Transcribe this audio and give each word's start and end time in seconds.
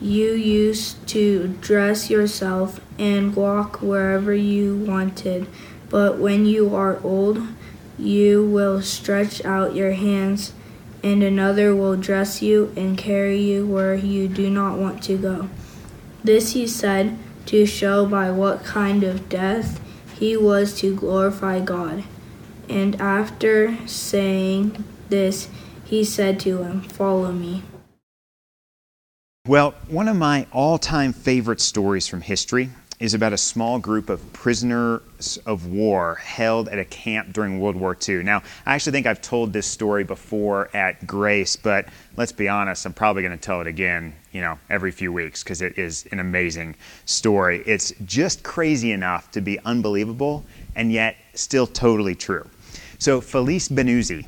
you 0.00 0.32
used 0.32 1.06
to 1.08 1.48
dress 1.60 2.08
yourself 2.08 2.80
and 2.98 3.34
walk 3.34 3.82
wherever 3.82 4.34
you 4.34 4.76
wanted. 4.76 5.46
But 5.90 6.18
when 6.18 6.46
you 6.46 6.74
are 6.74 7.00
old, 7.02 7.46
you 7.98 8.46
will 8.46 8.80
stretch 8.80 9.44
out 9.44 9.74
your 9.74 9.92
hands, 9.92 10.52
and 11.02 11.22
another 11.22 11.74
will 11.74 11.96
dress 11.96 12.42
you 12.42 12.72
and 12.76 12.96
carry 12.96 13.40
you 13.40 13.66
where 13.66 13.94
you 13.94 14.28
do 14.28 14.50
not 14.50 14.78
want 14.78 15.02
to 15.04 15.16
go. 15.16 15.48
This 16.22 16.52
he 16.52 16.66
said 16.66 17.18
to 17.46 17.66
show 17.66 18.06
by 18.06 18.30
what 18.30 18.64
kind 18.64 19.02
of 19.02 19.28
death 19.28 19.80
he 20.18 20.36
was 20.36 20.78
to 20.80 20.94
glorify 20.94 21.60
God. 21.60 22.04
And 22.68 23.00
after 23.00 23.78
saying 23.86 24.84
this, 25.08 25.48
he 25.84 26.04
said 26.04 26.38
to 26.40 26.62
him, 26.62 26.82
Follow 26.82 27.32
me. 27.32 27.62
Well, 29.48 29.72
one 29.88 30.08
of 30.08 30.16
my 30.16 30.46
all 30.52 30.76
time 30.76 31.14
favorite 31.14 31.62
stories 31.62 32.06
from 32.06 32.20
history 32.20 32.68
is 33.00 33.14
about 33.14 33.32
a 33.32 33.38
small 33.38 33.78
group 33.78 34.10
of 34.10 34.34
prisoners 34.34 35.38
of 35.46 35.68
war 35.68 36.16
held 36.16 36.68
at 36.68 36.78
a 36.78 36.84
camp 36.84 37.32
during 37.32 37.58
World 37.58 37.74
War 37.74 37.96
II. 38.06 38.24
Now, 38.24 38.42
I 38.66 38.74
actually 38.74 38.92
think 38.92 39.06
I've 39.06 39.22
told 39.22 39.54
this 39.54 39.66
story 39.66 40.04
before 40.04 40.68
at 40.76 41.06
Grace, 41.06 41.56
but 41.56 41.86
let's 42.18 42.30
be 42.30 42.46
honest, 42.46 42.84
I'm 42.84 42.92
probably 42.92 43.22
going 43.22 43.38
to 43.38 43.42
tell 43.42 43.62
it 43.62 43.66
again, 43.66 44.14
you 44.32 44.42
know, 44.42 44.58
every 44.68 44.90
few 44.90 45.14
weeks 45.14 45.42
because 45.42 45.62
it 45.62 45.78
is 45.78 46.06
an 46.12 46.20
amazing 46.20 46.76
story. 47.06 47.62
It's 47.64 47.94
just 48.04 48.42
crazy 48.42 48.92
enough 48.92 49.30
to 49.30 49.40
be 49.40 49.58
unbelievable 49.60 50.44
and 50.76 50.92
yet 50.92 51.16
still 51.32 51.66
totally 51.66 52.14
true. 52.14 52.46
So, 52.98 53.22
Felice 53.22 53.70
Benuzzi 53.70 54.26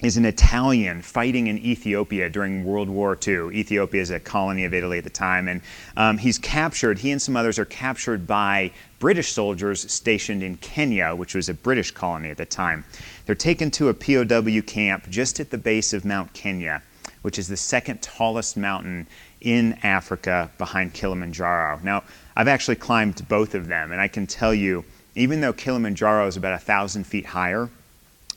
is 0.00 0.16
an 0.16 0.24
Italian 0.24 1.02
fighting 1.02 1.48
in 1.48 1.58
Ethiopia 1.58 2.30
during 2.30 2.64
World 2.64 2.88
War 2.88 3.18
II. 3.26 3.50
Ethiopia 3.52 4.00
is 4.00 4.10
a 4.10 4.20
colony 4.20 4.64
of 4.64 4.72
Italy 4.72 4.98
at 4.98 5.04
the 5.04 5.10
time, 5.10 5.48
and 5.48 5.60
um, 5.96 6.18
he's 6.18 6.38
captured. 6.38 7.00
He 7.00 7.10
and 7.10 7.20
some 7.20 7.36
others 7.36 7.58
are 7.58 7.64
captured 7.64 8.24
by 8.24 8.70
British 9.00 9.32
soldiers 9.32 9.90
stationed 9.90 10.44
in 10.44 10.56
Kenya, 10.58 11.16
which 11.16 11.34
was 11.34 11.48
a 11.48 11.54
British 11.54 11.90
colony 11.90 12.30
at 12.30 12.36
the 12.36 12.46
time. 12.46 12.84
They're 13.26 13.34
taken 13.34 13.72
to 13.72 13.88
a 13.88 13.94
POW 13.94 14.60
camp 14.62 15.08
just 15.10 15.40
at 15.40 15.50
the 15.50 15.58
base 15.58 15.92
of 15.92 16.04
Mount 16.04 16.32
Kenya, 16.32 16.80
which 17.22 17.38
is 17.38 17.48
the 17.48 17.56
second 17.56 18.00
tallest 18.00 18.56
mountain 18.56 19.08
in 19.40 19.78
Africa 19.82 20.48
behind 20.58 20.94
Kilimanjaro. 20.94 21.80
Now, 21.82 22.04
I've 22.36 22.48
actually 22.48 22.76
climbed 22.76 23.26
both 23.28 23.56
of 23.56 23.66
them, 23.66 23.90
and 23.90 24.00
I 24.00 24.06
can 24.06 24.28
tell 24.28 24.54
you, 24.54 24.84
even 25.16 25.40
though 25.40 25.52
Kilimanjaro 25.52 26.28
is 26.28 26.36
about 26.36 26.54
a 26.54 26.58
thousand 26.58 27.04
feet 27.04 27.26
higher, 27.26 27.68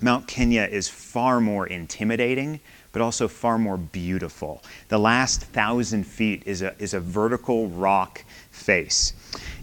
Mount 0.01 0.27
Kenya 0.27 0.63
is 0.63 0.87
far 0.87 1.39
more 1.39 1.67
intimidating, 1.67 2.59
but 2.91 3.01
also 3.01 3.27
far 3.27 3.57
more 3.57 3.77
beautiful. 3.77 4.63
The 4.89 4.97
last 4.97 5.41
thousand 5.41 6.05
feet 6.05 6.43
is 6.45 6.61
a, 6.61 6.75
is 6.81 6.93
a 6.93 6.99
vertical 6.99 7.67
rock 7.69 8.23
face. 8.49 9.13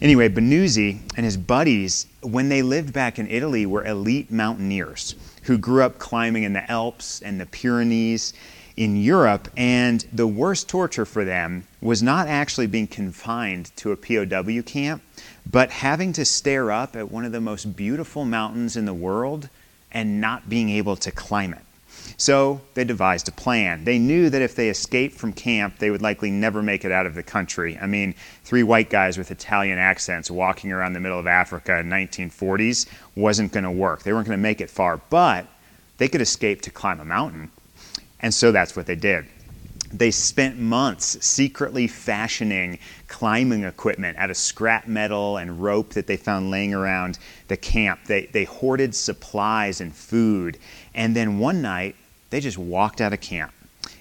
Anyway, 0.01 0.29
Benuzzi 0.29 1.01
and 1.17 1.25
his 1.25 1.37
buddies, 1.37 2.07
when 2.23 2.49
they 2.49 2.63
lived 2.63 2.93
back 2.93 3.19
in 3.19 3.29
Italy, 3.29 3.67
were 3.67 3.85
elite 3.85 4.31
mountaineers 4.31 5.17
who 5.43 5.59
grew 5.59 5.83
up 5.83 5.99
climbing 5.99 6.45
in 6.45 6.53
the 6.53 6.71
Alps 6.71 7.21
and 7.21 7.41
the 7.41 7.47
Pyrenees 7.47 8.33
in 8.77 8.97
Europe. 8.97 9.49
And 9.57 10.07
the 10.13 10.27
worst 10.27 10.69
torture 10.69 11.05
for 11.05 11.25
them 11.25 11.65
was 11.81 12.03
not 12.03 12.29
actually 12.29 12.69
being 12.69 12.87
confined 12.87 13.73
to 13.77 13.91
a 13.91 13.97
POW 13.97 14.63
camp, 14.63 15.03
but 15.51 15.71
having 15.71 16.13
to 16.13 16.25
stare 16.25 16.71
up 16.71 16.95
at 16.95 17.11
one 17.11 17.25
of 17.25 17.33
the 17.33 17.41
most 17.41 17.77
beautiful 17.77 18.25
mountains 18.25 18.77
in 18.77 18.85
the 18.85 18.95
world 18.95 19.49
and 19.93 20.21
not 20.21 20.49
being 20.49 20.71
able 20.71 20.97
to 20.97 21.11
climb 21.11 21.53
it. 21.53 21.61
So 22.17 22.61
they 22.75 22.85
devised 22.85 23.29
a 23.29 23.33
plan. 23.33 23.85
They 23.85 23.99
knew 23.99 24.29
that 24.31 24.43
if 24.43 24.57
they 24.57 24.69
escaped 24.71 25.15
from 25.15 25.33
camp, 25.33 25.79
they 25.79 25.91
would 25.91 26.03
likely 26.03 26.31
never 26.31 26.63
make 26.63 26.85
it 26.85 26.91
out 26.91 27.07
of 27.07 27.15
the 27.15 27.23
country. 27.23 27.79
I 27.81 27.87
mean, 27.87 28.15
three 28.45 28.63
white 28.63 28.91
guys 28.91 29.17
with 29.17 29.31
Italian 29.31 29.79
accents 29.79 30.31
walking 30.31 30.73
around 30.73 30.95
the 30.95 31.01
middle 31.01 31.19
of 31.19 31.27
Africa 31.27 31.79
in 31.79 31.89
1940s 31.89 32.87
wasn't 33.15 33.53
going 33.53 33.65
to 33.65 33.71
work. 33.71 34.03
They 34.03 34.13
weren't 34.13 34.27
going 34.27 34.39
to 34.39 34.43
make 34.43 34.61
it 34.61 34.71
far, 34.71 35.01
but 35.11 35.47
they 35.99 36.09
could 36.09 36.21
escape 36.21 36.63
to 36.63 36.71
climb 36.71 37.01
a 37.01 37.05
mountain. 37.05 37.51
And 38.21 38.35
so 38.35 38.51
that's 38.51 38.75
what 38.75 38.87
they 38.87 38.97
did. 38.97 39.27
They 39.93 40.11
spent 40.11 40.59
months 40.59 41.25
secretly 41.25 41.87
fashioning 41.87 42.79
climbing 43.07 43.65
equipment 43.65 44.19
out 44.19 44.31
of 44.31 44.37
scrap 44.37 44.87
metal 44.87 45.39
and 45.39 45.63
rope 45.63 45.91
that 45.91 46.07
they 46.07 46.17
found 46.17 46.51
laying 46.51 46.75
around 46.75 47.19
the 47.49 47.57
camp. 47.57 48.01
They, 48.05 48.27
they 48.27 48.45
hoarded 48.45 48.95
supplies 48.95 49.81
and 49.81 49.95
food. 49.95 50.59
And 50.95 51.17
then 51.17 51.39
one 51.39 51.63
night, 51.63 51.97
they 52.31 52.41
just 52.41 52.59
walked 52.59 53.01
out 53.01 53.15
of 53.15 53.21
camp. 53.21 53.53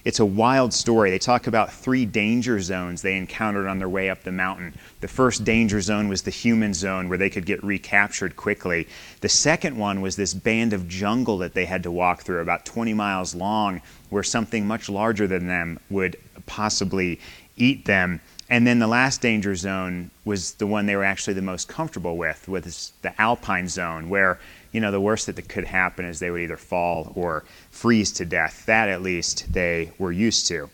It's 0.08 0.20
a 0.20 0.24
wild 0.24 0.72
story. 0.72 1.10
They 1.10 1.18
talk 1.18 1.48
about 1.48 1.70
three 1.70 2.06
danger 2.06 2.62
zones 2.62 3.02
they 3.02 3.14
encountered 3.14 3.66
on 3.66 3.78
their 3.78 3.90
way 3.90 4.08
up 4.08 4.22
the 4.22 4.32
mountain. 4.32 4.72
The 5.02 5.06
first 5.06 5.44
danger 5.44 5.82
zone 5.82 6.08
was 6.08 6.22
the 6.22 6.30
human 6.30 6.72
zone 6.72 7.10
where 7.10 7.18
they 7.18 7.28
could 7.28 7.44
get 7.44 7.62
recaptured 7.62 8.34
quickly. 8.34 8.88
The 9.20 9.28
second 9.28 9.76
one 9.76 10.00
was 10.00 10.16
this 10.16 10.32
band 10.32 10.72
of 10.72 10.88
jungle 10.88 11.36
that 11.36 11.52
they 11.52 11.66
had 11.66 11.82
to 11.82 11.90
walk 11.90 12.22
through, 12.22 12.40
about 12.40 12.64
20 12.64 12.94
miles 12.94 13.34
long, 13.34 13.82
where 14.08 14.22
something 14.22 14.66
much 14.66 14.88
larger 14.88 15.26
than 15.26 15.46
them 15.46 15.78
would 15.90 16.16
possibly 16.46 17.20
eat 17.58 17.84
them. 17.84 18.22
And 18.48 18.66
then 18.66 18.78
the 18.78 18.86
last 18.86 19.20
danger 19.20 19.54
zone 19.54 20.10
was 20.24 20.54
the 20.54 20.66
one 20.66 20.86
they 20.86 20.96
were 20.96 21.04
actually 21.04 21.34
the 21.34 21.42
most 21.42 21.68
comfortable 21.68 22.16
with, 22.16 22.48
was 22.48 22.92
the 23.02 23.20
alpine 23.20 23.68
zone, 23.68 24.08
where 24.08 24.38
you 24.72 24.80
know 24.80 24.90
the 24.90 25.00
worst 25.00 25.26
that 25.26 25.48
could 25.48 25.64
happen 25.64 26.04
is 26.04 26.18
they 26.18 26.30
would 26.30 26.40
either 26.40 26.56
fall 26.56 27.12
or 27.14 27.44
freeze 27.70 28.12
to 28.12 28.24
death. 28.24 28.64
That 28.66 28.88
at 28.88 29.02
least 29.02 29.52
they 29.52 29.92
were 29.98 30.12
used 30.12 30.46
to, 30.48 30.68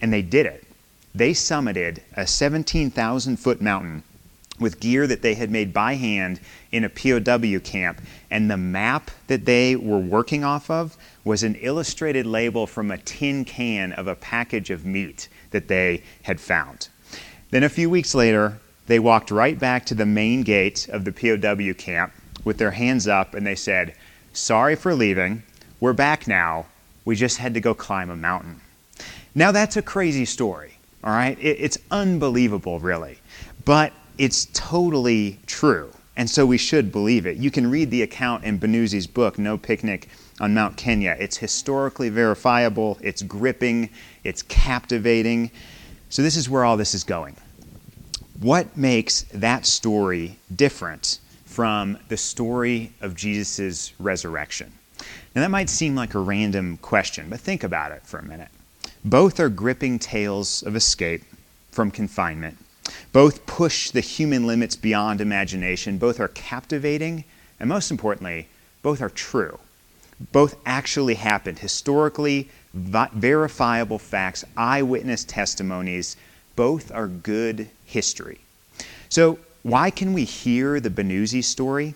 and 0.00 0.12
they 0.12 0.22
did 0.22 0.46
it. 0.46 0.64
They 1.14 1.32
summited 1.32 2.00
a 2.16 2.26
17,000 2.26 3.36
foot 3.36 3.60
mountain 3.60 4.04
with 4.60 4.78
gear 4.78 5.06
that 5.06 5.22
they 5.22 5.34
had 5.34 5.50
made 5.50 5.72
by 5.72 5.94
hand 5.94 6.38
in 6.70 6.84
a 6.84 6.88
POW 6.88 7.58
camp. 7.60 8.00
And 8.30 8.50
the 8.50 8.56
map 8.56 9.10
that 9.26 9.46
they 9.46 9.74
were 9.74 9.98
working 9.98 10.44
off 10.44 10.70
of 10.70 10.96
was 11.24 11.42
an 11.42 11.56
illustrated 11.56 12.26
label 12.26 12.66
from 12.66 12.90
a 12.90 12.98
tin 12.98 13.44
can 13.44 13.92
of 13.92 14.06
a 14.06 14.14
package 14.14 14.70
of 14.70 14.84
meat 14.84 15.28
that 15.50 15.68
they 15.68 16.02
had 16.22 16.40
found. 16.40 16.88
Then 17.50 17.64
a 17.64 17.68
few 17.68 17.90
weeks 17.90 18.14
later, 18.14 18.60
they 18.86 18.98
walked 18.98 19.30
right 19.30 19.58
back 19.58 19.86
to 19.86 19.94
the 19.94 20.06
main 20.06 20.42
gate 20.42 20.88
of 20.88 21.04
the 21.04 21.12
POW 21.12 21.72
camp 21.74 22.12
with 22.44 22.58
their 22.58 22.70
hands 22.70 23.06
up 23.06 23.34
and 23.34 23.46
they 23.46 23.54
said, 23.54 23.94
Sorry 24.32 24.76
for 24.76 24.94
leaving. 24.94 25.42
We're 25.80 25.92
back 25.92 26.28
now. 26.28 26.66
We 27.04 27.16
just 27.16 27.38
had 27.38 27.54
to 27.54 27.60
go 27.60 27.74
climb 27.74 28.10
a 28.10 28.16
mountain. 28.16 28.60
Now, 29.34 29.52
that's 29.52 29.76
a 29.76 29.82
crazy 29.82 30.24
story, 30.24 30.78
all 31.02 31.12
right? 31.12 31.38
it's 31.40 31.78
unbelievable, 31.90 32.78
really. 32.78 33.18
But 33.64 33.92
it's 34.18 34.46
totally 34.52 35.38
true. 35.46 35.92
And 36.16 36.28
so 36.28 36.44
we 36.44 36.58
should 36.58 36.92
believe 36.92 37.26
it. 37.26 37.38
You 37.38 37.50
can 37.50 37.70
read 37.70 37.90
the 37.90 38.02
account 38.02 38.44
in 38.44 38.58
Benuzzi's 38.58 39.06
book, 39.06 39.38
No 39.38 39.56
Picnic 39.56 40.08
on 40.40 40.52
Mount 40.52 40.76
Kenya. 40.76 41.16
It's 41.18 41.38
historically 41.38 42.08
verifiable, 42.08 42.98
it's 43.00 43.22
gripping, 43.22 43.88
it's 44.24 44.42
captivating. 44.42 45.50
So, 46.08 46.22
this 46.22 46.36
is 46.36 46.50
where 46.50 46.64
all 46.64 46.76
this 46.76 46.94
is 46.94 47.04
going. 47.04 47.36
What 48.40 48.76
makes 48.76 49.22
that 49.32 49.64
story 49.64 50.36
different 50.54 51.20
from 51.50 51.98
the 52.08 52.16
story 52.16 52.92
of 53.00 53.16
Jesus' 53.16 53.92
resurrection? 53.98 54.72
Now, 55.34 55.42
that 55.42 55.50
might 55.50 55.68
seem 55.68 55.96
like 55.96 56.14
a 56.14 56.20
random 56.20 56.76
question, 56.76 57.28
but 57.28 57.40
think 57.40 57.64
about 57.64 57.90
it 57.90 58.06
for 58.06 58.18
a 58.18 58.24
minute. 58.24 58.50
Both 59.04 59.40
are 59.40 59.48
gripping 59.48 59.98
tales 59.98 60.62
of 60.62 60.76
escape 60.76 61.24
from 61.72 61.90
confinement 61.90 62.56
Both 63.12 63.46
push 63.46 63.90
the 63.90 64.00
human 64.00 64.46
limits 64.46 64.76
beyond 64.76 65.20
imagination. 65.20 65.98
Both 65.98 66.20
are 66.20 66.28
captivating, 66.28 67.24
and 67.58 67.68
most 67.68 67.90
importantly, 67.90 68.48
both 68.82 69.02
are 69.02 69.10
true. 69.10 69.58
Both 70.32 70.56
actually 70.64 71.14
happened. 71.14 71.58
Historically 71.58 72.48
verifiable 72.74 73.98
facts, 73.98 74.44
eyewitness 74.56 75.24
testimonies, 75.24 76.16
both 76.54 76.92
are 76.92 77.08
good 77.08 77.68
history. 77.84 78.38
So, 79.08 79.38
why 79.62 79.90
can 79.90 80.12
we 80.12 80.24
hear 80.24 80.80
the 80.80 80.90
Benuzzi 80.90 81.44
story 81.44 81.94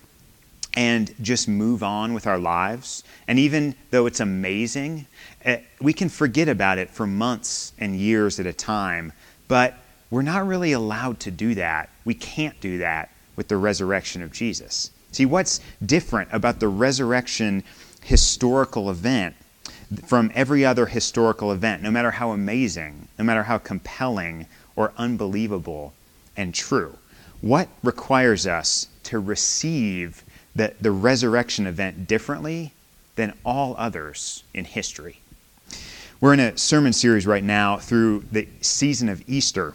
and 0.77 1.15
just 1.23 1.49
move 1.49 1.83
on 1.83 2.13
with 2.13 2.27
our 2.27 2.39
lives? 2.39 3.05
And 3.27 3.39
even 3.39 3.75
though 3.91 4.07
it's 4.07 4.21
amazing, 4.21 5.07
eh, 5.45 5.61
we 5.81 5.93
can 5.93 6.09
forget 6.09 6.49
about 6.49 6.79
it 6.79 6.91
for 6.91 7.07
months 7.07 7.73
and 7.79 7.97
years 7.97 8.39
at 8.39 8.47
a 8.47 8.53
time, 8.53 9.13
but 9.49 9.75
we're 10.11 10.23
not 10.23 10.47
really 10.47 10.73
allowed 10.73 11.21
to 11.21 11.31
do 11.31 11.55
that. 11.55 11.89
We 12.05 12.15
can't 12.15 12.61
do 12.61 12.79
that 12.79 13.11
with 13.37 13.49
the 13.49 13.57
resurrection 13.57 14.23
of 14.23 14.33
Jesus. 14.33 14.91
See, 15.13 15.27
what's 15.27 15.61
different 15.85 16.29
about 16.33 16.61
the 16.61 16.69
resurrection 16.69 17.63
historical 18.03 18.91
event 18.91 19.35
from 20.07 20.31
every 20.35 20.65
other 20.65 20.87
historical 20.87 21.53
event, 21.53 21.83
no 21.83 21.91
matter 21.91 22.11
how 22.11 22.33
amazing, 22.33 23.09
no 23.19 23.25
matter 23.25 23.45
how 23.45 23.59
compelling 23.59 24.47
or 24.77 24.93
unbelievable 24.99 25.95
and 26.37 26.55
true? 26.55 26.99
What 27.45 27.69
requires 27.83 28.47
us 28.47 28.89
to 29.03 29.19
receive 29.19 30.25
the, 30.57 30.73
the 30.81 30.91
resurrection 30.91 31.67
event 31.67 32.07
differently 32.07 32.73
than 33.17 33.35
all 33.45 33.75
others 33.77 34.45
in 34.55 34.65
history? 34.65 35.21
We're 36.23 36.33
in 36.33 36.41
a 36.41 36.57
sermon 36.57 36.95
series 36.95 37.27
right 37.27 37.45
now 37.45 37.77
through 37.77 38.25
the 38.33 38.49
season 38.63 39.11
of 39.11 39.23
Easter 39.29 39.75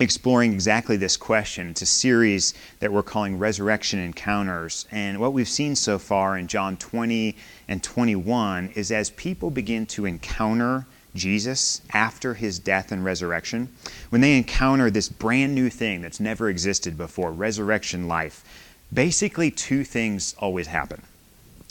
exploring 0.00 0.52
exactly 0.52 0.96
this 0.96 1.16
question. 1.16 1.68
It's 1.68 1.82
a 1.82 1.86
series 1.86 2.54
that 2.80 2.92
we're 2.92 3.04
calling 3.04 3.38
Resurrection 3.38 4.00
Encounters. 4.00 4.88
And 4.90 5.20
what 5.20 5.32
we've 5.32 5.48
seen 5.48 5.76
so 5.76 6.00
far 6.00 6.36
in 6.36 6.48
John 6.48 6.76
20 6.76 7.36
and 7.68 7.84
21 7.84 8.70
is 8.74 8.90
as 8.90 9.10
people 9.10 9.50
begin 9.50 9.86
to 9.86 10.06
encounter 10.06 10.86
Jesus 11.16 11.80
after 11.92 12.34
his 12.34 12.58
death 12.58 12.92
and 12.92 13.04
resurrection, 13.04 13.68
when 14.10 14.20
they 14.20 14.36
encounter 14.36 14.90
this 14.90 15.08
brand 15.08 15.54
new 15.54 15.70
thing 15.70 16.02
that's 16.02 16.20
never 16.20 16.48
existed 16.48 16.96
before, 16.96 17.32
resurrection 17.32 18.08
life, 18.08 18.44
basically 18.92 19.50
two 19.50 19.84
things 19.84 20.34
always 20.38 20.68
happen. 20.68 21.02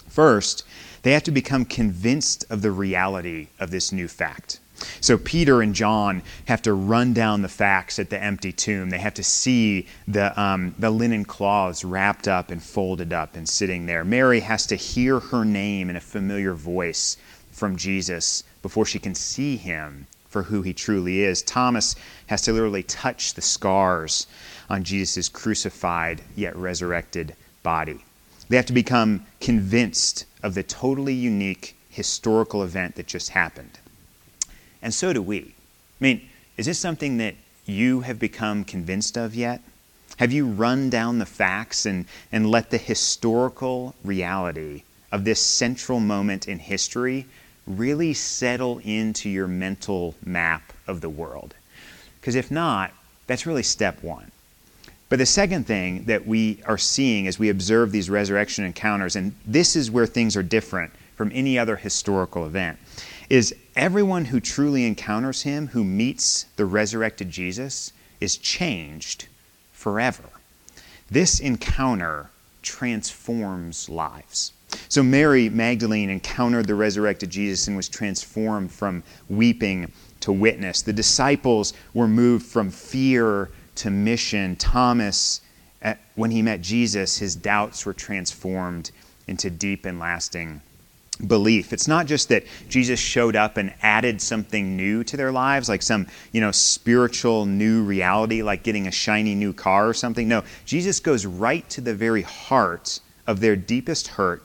First, 0.07 0.63
they 1.03 1.12
have 1.13 1.24
to 1.24 1.31
become 1.31 1.65
convinced 1.65 2.45
of 2.50 2.62
the 2.62 2.71
reality 2.71 3.47
of 3.59 3.71
this 3.71 3.92
new 3.92 4.07
fact. 4.07 4.59
So 5.00 5.18
Peter 5.18 5.62
and 5.62 5.74
John 5.74 6.21
have 6.45 6.62
to 6.63 6.74
run 6.74 7.13
down 7.13 7.41
the 7.41 7.48
facts 7.48 8.00
at 8.00 8.09
the 8.09 8.21
empty 8.21 8.51
tomb. 8.51 8.89
They 8.89 8.98
have 8.98 9.13
to 9.15 9.24
see 9.24 9.88
the, 10.07 10.39
um, 10.39 10.75
the 10.77 10.89
linen 10.89 11.25
cloths 11.25 11.86
wrapped 11.86 12.27
up 12.27 12.51
and 12.51 12.62
folded 12.62 13.13
up 13.13 13.36
and 13.36 13.48
sitting 13.48 13.86
there. 13.86 14.03
Mary 14.03 14.41
has 14.41 14.65
to 14.68 14.75
hear 14.75 15.19
her 15.19 15.45
name 15.45 15.89
in 15.89 15.95
a 15.95 16.01
familiar 16.01 16.53
voice 16.53 17.18
from 17.56 17.78
Jesus 17.78 18.44
before 18.62 18.86
she 18.86 19.00
can 19.00 19.16
see 19.16 19.56
him 19.56 20.07
for 20.28 20.44
who 20.44 20.62
he 20.62 20.74
truly 20.74 21.22
is. 21.22 21.42
Thomas 21.42 21.96
has 22.28 22.42
to 22.42 22.52
literally 22.52 22.84
touch 22.84 23.34
the 23.34 23.42
scars 23.42 24.28
on 24.69 24.84
Jesus' 24.84 25.30
crucified 25.30 26.22
yet 26.36 26.56
resurrected 26.57 27.36
body. 27.63 28.04
They 28.50 28.57
have 28.57 28.66
to 28.66 28.74
become 28.74 29.25
convinced 29.40 30.25
of 30.44 30.54
the 30.54 30.63
totally 30.63 31.13
unique 31.13 31.78
historical 31.90 32.63
event 32.63 32.96
that 32.96 33.07
just 33.07 33.30
happened. 33.30 33.80
And 34.81 34.94
so 34.94 35.13
do 35.13 35.22
we. 35.22 35.40
I 35.40 36.04
mean, 36.04 36.30
is 36.58 36.66
this 36.66 36.78
something 36.78 37.18
that 37.18 37.36
you 37.66 38.01
have 38.01 38.19
become 38.19 38.66
convinced 38.66 39.18
of 39.18 39.34
yet? 39.34 39.62
Have 40.18 40.34
you 40.34 40.46
run 40.46 40.90
down 40.90 41.19
the 41.19 41.25
facts 41.25 41.86
and, 41.86 42.06
and 42.31 42.51
let 42.51 42.69
the 42.69 42.78
historical 42.78 43.96
reality 44.04 44.84
of 45.12 45.24
this 45.24 45.42
central 45.42 46.01
moment 46.01 46.48
in 46.48 46.60
history 46.60 47.25
really 47.67 48.13
settle 48.13 48.79
into 48.79 49.29
your 49.29 49.47
mental 49.47 50.15
map 50.25 50.73
of 50.88 51.01
the 51.01 51.09
world? 51.09 51.56
Because 52.19 52.35
if 52.35 52.51
not, 52.51 52.91
that's 53.27 53.45
really 53.45 53.63
step 53.63 54.01
one. 54.03 54.31
But 55.09 55.19
the 55.19 55.25
second 55.25 55.67
thing 55.67 56.06
that 56.06 56.25
we 56.25 56.62
are 56.65 56.77
seeing 56.77 57.27
as 57.27 57.38
we 57.38 57.50
observe 57.50 57.91
these 57.91 58.09
resurrection 58.09 58.65
encounters, 58.65 59.15
and 59.15 59.35
this 59.45 59.75
is 59.75 59.91
where 59.91 60.07
things 60.07 60.35
are 60.35 60.44
different 60.44 60.91
from 61.15 61.31
any 61.33 61.57
other 61.57 61.75
historical 61.75 62.45
event, 62.45 62.79
is 63.29 63.56
everyone 63.75 64.25
who 64.25 64.39
truly 64.39 64.85
encounters 64.85 65.44
him, 65.44 65.67
who 65.67 65.83
meets 65.83 66.44
the 66.56 66.65
resurrected 66.65 67.29
Jesus, 67.29 67.94
is 68.19 68.38
changed 68.38 69.27
forever. 69.73 70.23
This 71.09 71.39
encounter 71.39 72.29
transforms 72.62 73.88
lives. 73.88 74.51
So, 74.89 75.03
Mary 75.03 75.50
Magdalene 75.50 76.09
encountered 76.09 76.67
the 76.67 76.75
resurrected 76.75 77.29
Jesus 77.29 77.67
and 77.67 77.75
was 77.75 77.89
transformed 77.89 78.71
from 78.71 79.03
weeping 79.29 79.91
to 80.21 80.31
witness. 80.31 80.81
The 80.81 80.94
disciples 80.94 81.73
were 81.94 82.07
moved 82.07 82.45
from 82.45 82.69
fear 82.69 83.50
to 83.75 83.89
mission. 83.89 84.56
Thomas, 84.56 85.41
eh, 85.81 85.95
when 86.15 86.31
he 86.31 86.41
met 86.41 86.62
Jesus, 86.62 87.17
his 87.17 87.35
doubts 87.35 87.85
were 87.85 87.94
transformed 87.94 88.91
into 89.27 89.50
deep 89.50 89.85
and 89.85 90.00
lasting 90.00 90.62
belief. 91.27 91.71
It's 91.71 91.88
not 91.88 92.07
just 92.07 92.29
that 92.29 92.44
Jesus 92.67 93.00
showed 93.00 93.35
up 93.35 93.57
and 93.57 93.73
added 93.81 94.21
something 94.21 94.75
new 94.75 95.03
to 95.06 95.15
their 95.15 95.31
lives, 95.31 95.69
like 95.69 95.81
some, 95.81 96.07
you 96.31 96.41
know, 96.41 96.51
spiritual 96.51 97.45
new 97.45 97.83
reality, 97.83 98.41
like 98.44 98.63
getting 98.63 98.88
a 98.88 98.91
shiny 98.91 99.35
new 99.35 99.53
car 99.53 99.88
or 99.88 99.94
something. 99.94 100.27
No, 100.27 100.44
Jesus 100.65 101.00
goes 101.00 101.25
right 101.25 101.67
to 101.69 101.81
the 101.81 101.94
very 101.94 102.21
heart 102.21 103.00
of 103.27 103.39
their 103.39 103.56
deepest 103.56 104.07
hurt 104.07 104.44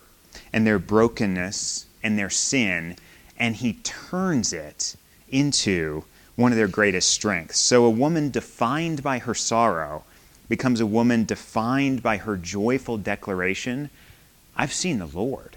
and 0.52 0.66
their 0.66 0.78
brokenness 0.78 1.86
and 2.02 2.18
their 2.18 2.30
sin, 2.30 2.96
and 3.38 3.56
he 3.56 3.74
turns 3.82 4.52
it 4.52 4.96
into 5.28 6.04
one 6.36 6.52
of 6.52 6.58
their 6.58 6.68
greatest 6.68 7.10
strengths. 7.10 7.58
So 7.58 7.84
a 7.84 7.90
woman 7.90 8.30
defined 8.30 9.02
by 9.02 9.18
her 9.18 9.34
sorrow 9.34 10.04
becomes 10.48 10.80
a 10.80 10.86
woman 10.86 11.24
defined 11.24 12.02
by 12.02 12.16
her 12.16 12.36
joyful 12.36 12.98
declaration, 12.98 13.90
I've 14.56 14.72
seen 14.72 14.98
the 14.98 15.06
Lord 15.06 15.56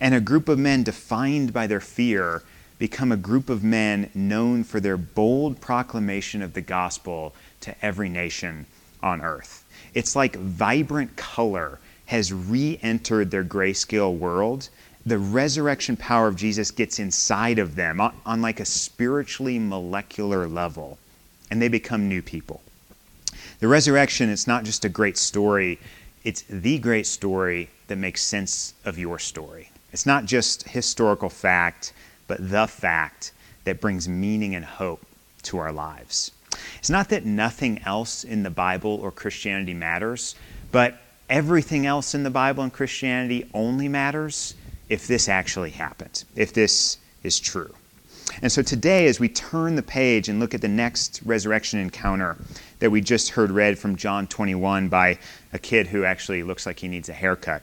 and 0.00 0.14
a 0.14 0.20
group 0.20 0.48
of 0.48 0.58
men 0.58 0.82
defined 0.82 1.52
by 1.52 1.66
their 1.66 1.80
fear 1.80 2.42
become 2.78 3.12
a 3.12 3.16
group 3.16 3.48
of 3.48 3.62
men 3.62 4.10
known 4.14 4.64
for 4.64 4.80
their 4.80 4.96
bold 4.96 5.60
proclamation 5.60 6.42
of 6.42 6.54
the 6.54 6.60
gospel 6.60 7.34
to 7.60 7.74
every 7.84 8.08
nation 8.08 8.66
on 9.02 9.22
earth. 9.22 9.64
It's 9.94 10.16
like 10.16 10.36
vibrant 10.36 11.16
color 11.16 11.78
has 12.06 12.32
re 12.32 12.78
entered 12.82 13.30
their 13.30 13.44
grayscale 13.44 14.16
world. 14.16 14.68
The 15.06 15.18
resurrection 15.18 15.96
power 15.96 16.28
of 16.28 16.36
Jesus 16.36 16.70
gets 16.70 16.98
inside 16.98 17.58
of 17.58 17.76
them 17.76 18.00
on, 18.00 18.14
on 18.24 18.42
like 18.42 18.60
a 18.60 18.64
spiritually 18.64 19.58
molecular 19.58 20.46
level, 20.48 20.98
and 21.50 21.60
they 21.60 21.68
become 21.68 22.08
new 22.08 22.22
people. 22.22 22.62
The 23.60 23.68
resurrection 23.68 24.28
is 24.28 24.46
not 24.46 24.64
just 24.64 24.84
a 24.84 24.88
great 24.88 25.16
story, 25.16 25.78
it's 26.24 26.42
the 26.42 26.78
great 26.78 27.06
story 27.06 27.68
that 27.88 27.96
makes 27.96 28.22
sense 28.22 28.74
of 28.84 28.98
your 28.98 29.18
story. 29.18 29.70
It's 29.92 30.06
not 30.06 30.24
just 30.24 30.68
historical 30.68 31.28
fact, 31.28 31.92
but 32.26 32.50
the 32.50 32.66
fact 32.66 33.32
that 33.64 33.80
brings 33.80 34.08
meaning 34.08 34.54
and 34.54 34.64
hope 34.64 35.04
to 35.44 35.58
our 35.58 35.72
lives. 35.72 36.32
It's 36.78 36.90
not 36.90 37.08
that 37.10 37.24
nothing 37.24 37.80
else 37.84 38.24
in 38.24 38.42
the 38.42 38.50
Bible 38.50 38.98
or 39.02 39.10
Christianity 39.10 39.74
matters, 39.74 40.34
but 40.72 40.98
everything 41.28 41.86
else 41.86 42.14
in 42.14 42.22
the 42.22 42.30
Bible 42.30 42.62
and 42.62 42.72
Christianity 42.72 43.48
only 43.54 43.88
matters 43.88 44.54
if 44.88 45.06
this 45.06 45.28
actually 45.28 45.70
happens, 45.70 46.24
if 46.36 46.52
this 46.52 46.98
is 47.22 47.40
true. 47.40 47.74
And 48.42 48.50
so 48.50 48.62
today, 48.62 49.06
as 49.06 49.20
we 49.20 49.28
turn 49.28 49.76
the 49.76 49.82
page 49.82 50.28
and 50.28 50.40
look 50.40 50.54
at 50.54 50.60
the 50.60 50.68
next 50.68 51.20
resurrection 51.24 51.78
encounter 51.78 52.36
that 52.78 52.90
we 52.90 53.00
just 53.00 53.30
heard 53.30 53.50
read 53.50 53.78
from 53.78 53.96
John 53.96 54.26
21 54.26 54.88
by 54.88 55.18
a 55.52 55.58
kid 55.58 55.86
who 55.86 56.04
actually 56.04 56.42
looks 56.42 56.66
like 56.66 56.80
he 56.80 56.88
needs 56.88 57.08
a 57.08 57.12
haircut, 57.12 57.62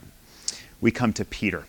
we 0.80 0.91
come 0.91 1.13
to 1.13 1.25
Peter. 1.25 1.65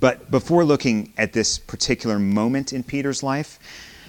But 0.00 0.30
before 0.30 0.64
looking 0.64 1.12
at 1.16 1.32
this 1.32 1.58
particular 1.58 2.18
moment 2.18 2.72
in 2.72 2.82
Peter's 2.82 3.22
life, 3.22 3.58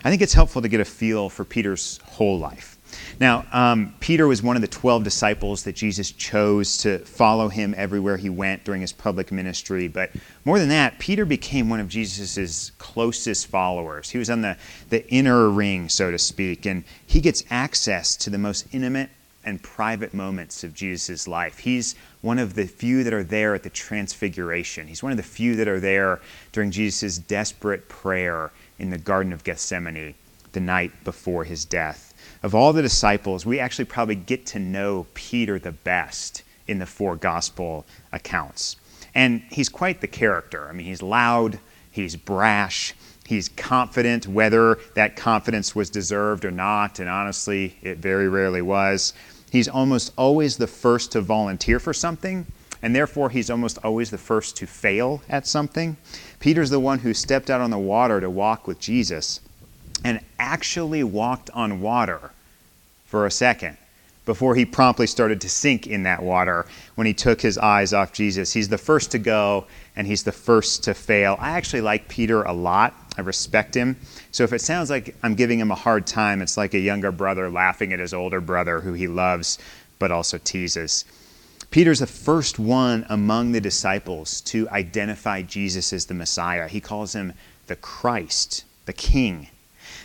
I 0.03 0.09
think 0.09 0.21
it's 0.21 0.33
helpful 0.33 0.61
to 0.61 0.67
get 0.67 0.79
a 0.79 0.85
feel 0.85 1.29
for 1.29 1.45
Peter's 1.45 1.99
whole 2.03 2.39
life. 2.39 2.77
Now, 3.19 3.45
um, 3.51 3.93
Peter 3.99 4.27
was 4.27 4.41
one 4.41 4.55
of 4.55 4.61
the 4.61 4.67
12 4.67 5.03
disciples 5.03 5.63
that 5.63 5.75
Jesus 5.75 6.11
chose 6.11 6.77
to 6.79 6.99
follow 6.99 7.49
him 7.49 7.73
everywhere 7.77 8.17
he 8.17 8.29
went 8.29 8.63
during 8.63 8.81
his 8.81 8.91
public 8.91 9.31
ministry. 9.31 9.87
But 9.87 10.11
more 10.45 10.59
than 10.59 10.69
that, 10.69 10.99
Peter 10.99 11.25
became 11.25 11.69
one 11.69 11.79
of 11.79 11.87
Jesus' 11.87 12.71
closest 12.77 13.47
followers. 13.47 14.09
He 14.09 14.17
was 14.17 14.29
on 14.29 14.41
the, 14.41 14.57
the 14.89 15.07
inner 15.09 15.49
ring, 15.49 15.89
so 15.89 16.11
to 16.11 16.19
speak, 16.19 16.65
and 16.65 16.83
he 17.05 17.21
gets 17.21 17.43
access 17.49 18.15
to 18.17 18.29
the 18.29 18.37
most 18.37 18.67
intimate 18.71 19.09
and 19.45 19.61
private 19.61 20.13
moments 20.13 20.63
of 20.63 20.73
Jesus' 20.73 21.27
life. 21.27 21.59
He's 21.59 21.95
one 22.21 22.39
of 22.39 22.55
the 22.55 22.65
few 22.65 23.03
that 23.03 23.13
are 23.13 23.23
there 23.23 23.53
at 23.53 23.63
the 23.63 23.69
transfiguration. 23.69 24.87
He's 24.87 25.03
one 25.03 25.11
of 25.11 25.17
the 25.17 25.23
few 25.23 25.55
that 25.57 25.67
are 25.67 25.79
there 25.79 26.21
during 26.51 26.71
Jesus' 26.71 27.17
desperate 27.17 27.89
prayer 27.89 28.51
in 28.79 28.89
the 28.89 28.97
Garden 28.97 29.33
of 29.33 29.43
Gethsemane 29.43 30.15
the 30.53 30.59
night 30.59 30.91
before 31.03 31.43
his 31.43 31.65
death. 31.65 32.12
Of 32.43 32.53
all 32.53 32.73
the 32.73 32.81
disciples, 32.81 33.45
we 33.45 33.57
actually 33.57 33.85
probably 33.85 34.15
get 34.15 34.45
to 34.47 34.59
know 34.59 35.07
Peter 35.13 35.57
the 35.57 35.71
best 35.71 36.43
in 36.67 36.77
the 36.79 36.85
four 36.85 37.15
gospel 37.15 37.85
accounts. 38.11 38.75
And 39.15 39.41
he's 39.49 39.69
quite 39.69 40.01
the 40.01 40.07
character. 40.07 40.67
I 40.67 40.73
mean, 40.73 40.85
he's 40.85 41.01
loud, 41.01 41.59
he's 41.89 42.17
brash, 42.17 42.93
he's 43.25 43.47
confident, 43.47 44.27
whether 44.27 44.77
that 44.95 45.15
confidence 45.15 45.73
was 45.73 45.89
deserved 45.89 46.43
or 46.43 46.51
not, 46.51 46.99
and 46.99 47.07
honestly, 47.07 47.77
it 47.81 47.99
very 47.99 48.27
rarely 48.27 48.61
was. 48.61 49.13
He's 49.49 49.69
almost 49.69 50.11
always 50.17 50.57
the 50.57 50.67
first 50.67 51.13
to 51.13 51.21
volunteer 51.21 51.79
for 51.79 51.93
something, 51.93 52.45
and 52.81 52.93
therefore 52.93 53.29
he's 53.29 53.49
almost 53.49 53.77
always 53.85 54.09
the 54.09 54.17
first 54.17 54.57
to 54.57 54.67
fail 54.67 55.21
at 55.29 55.47
something. 55.47 55.95
Peter's 56.41 56.71
the 56.71 56.79
one 56.79 56.99
who 56.99 57.13
stepped 57.13 57.49
out 57.49 57.61
on 57.61 57.69
the 57.69 57.77
water 57.77 58.19
to 58.19 58.29
walk 58.29 58.67
with 58.67 58.79
Jesus 58.79 59.39
and 60.03 60.19
actually 60.37 61.03
walked 61.03 61.49
on 61.51 61.79
water 61.79 62.31
for 63.13 63.27
a 63.27 63.31
second 63.31 63.77
before 64.25 64.55
he 64.55 64.65
promptly 64.65 65.05
started 65.05 65.39
to 65.39 65.47
sink 65.47 65.85
in 65.85 66.01
that 66.01 66.23
water 66.23 66.65
when 66.95 67.05
he 67.05 67.13
took 67.13 67.39
his 67.39 67.59
eyes 67.59 67.93
off 67.93 68.11
Jesus. 68.11 68.51
He's 68.51 68.69
the 68.69 68.77
first 68.79 69.11
to 69.11 69.19
go 69.19 69.67
and 69.95 70.07
he's 70.07 70.23
the 70.23 70.31
first 70.31 70.83
to 70.85 70.95
fail. 70.95 71.37
I 71.39 71.51
actually 71.51 71.81
like 71.81 72.07
Peter 72.07 72.41
a 72.41 72.53
lot. 72.53 72.95
I 73.15 73.21
respect 73.21 73.75
him. 73.75 73.97
So 74.31 74.43
if 74.43 74.51
it 74.51 74.61
sounds 74.61 74.89
like 74.89 75.15
I'm 75.21 75.35
giving 75.35 75.59
him 75.59 75.69
a 75.69 75.75
hard 75.75 76.07
time, 76.07 76.41
it's 76.41 76.57
like 76.57 76.73
a 76.73 76.79
younger 76.79 77.11
brother 77.11 77.51
laughing 77.51 77.93
at 77.93 77.99
his 77.99 78.15
older 78.15 78.41
brother 78.41 78.79
who 78.79 78.93
he 78.93 79.07
loves 79.07 79.59
but 79.99 80.09
also 80.09 80.39
teases. 80.39 81.05
Peter's 81.69 81.99
the 81.99 82.07
first 82.07 82.57
one 82.57 83.05
among 83.09 83.51
the 83.51 83.61
disciples 83.61 84.41
to 84.41 84.67
identify 84.69 85.43
Jesus 85.43 85.93
as 85.93 86.07
the 86.07 86.15
Messiah. 86.15 86.67
He 86.67 86.81
calls 86.81 87.13
him 87.13 87.33
the 87.67 87.75
Christ, 87.75 88.65
the 88.87 88.93
King, 88.93 89.49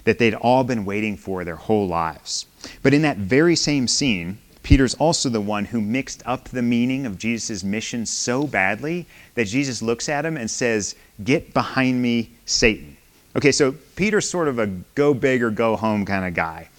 that 0.08 0.18
they'd 0.18 0.32
all 0.32 0.64
been 0.64 0.86
waiting 0.86 1.18
for 1.18 1.44
their 1.44 1.56
whole 1.56 1.86
lives. 1.86 2.46
But 2.82 2.94
in 2.94 3.02
that 3.02 3.18
very 3.18 3.54
same 3.54 3.86
scene, 3.86 4.38
Peter's 4.62 4.94
also 4.94 5.28
the 5.28 5.38
one 5.38 5.66
who 5.66 5.82
mixed 5.82 6.22
up 6.24 6.48
the 6.48 6.62
meaning 6.62 7.04
of 7.04 7.18
Jesus' 7.18 7.62
mission 7.62 8.06
so 8.06 8.46
badly 8.46 9.04
that 9.34 9.44
Jesus 9.48 9.82
looks 9.82 10.08
at 10.08 10.24
him 10.24 10.38
and 10.38 10.50
says, 10.50 10.94
Get 11.22 11.52
behind 11.52 12.00
me, 12.00 12.30
Satan. 12.46 12.96
Okay, 13.36 13.52
so 13.52 13.72
Peter's 13.96 14.30
sort 14.30 14.48
of 14.48 14.58
a 14.58 14.68
go 14.94 15.12
big 15.12 15.42
or 15.42 15.50
go 15.50 15.76
home 15.76 16.06
kind 16.06 16.24
of 16.24 16.32
guy. 16.32 16.70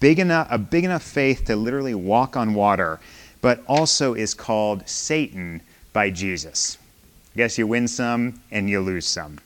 Big 0.00 0.18
enough, 0.18 0.48
a 0.50 0.58
big 0.58 0.82
enough 0.82 1.04
faith 1.04 1.44
to 1.44 1.54
literally 1.54 1.94
walk 1.94 2.36
on 2.36 2.52
water, 2.52 2.98
but 3.40 3.62
also 3.68 4.14
is 4.14 4.34
called 4.34 4.88
Satan 4.88 5.62
by 5.92 6.10
Jesus. 6.10 6.78
I 7.32 7.36
guess 7.36 7.58
you 7.58 7.68
win 7.68 7.86
some 7.86 8.40
and 8.50 8.68
you 8.68 8.80
lose 8.80 9.06
some. 9.06 9.38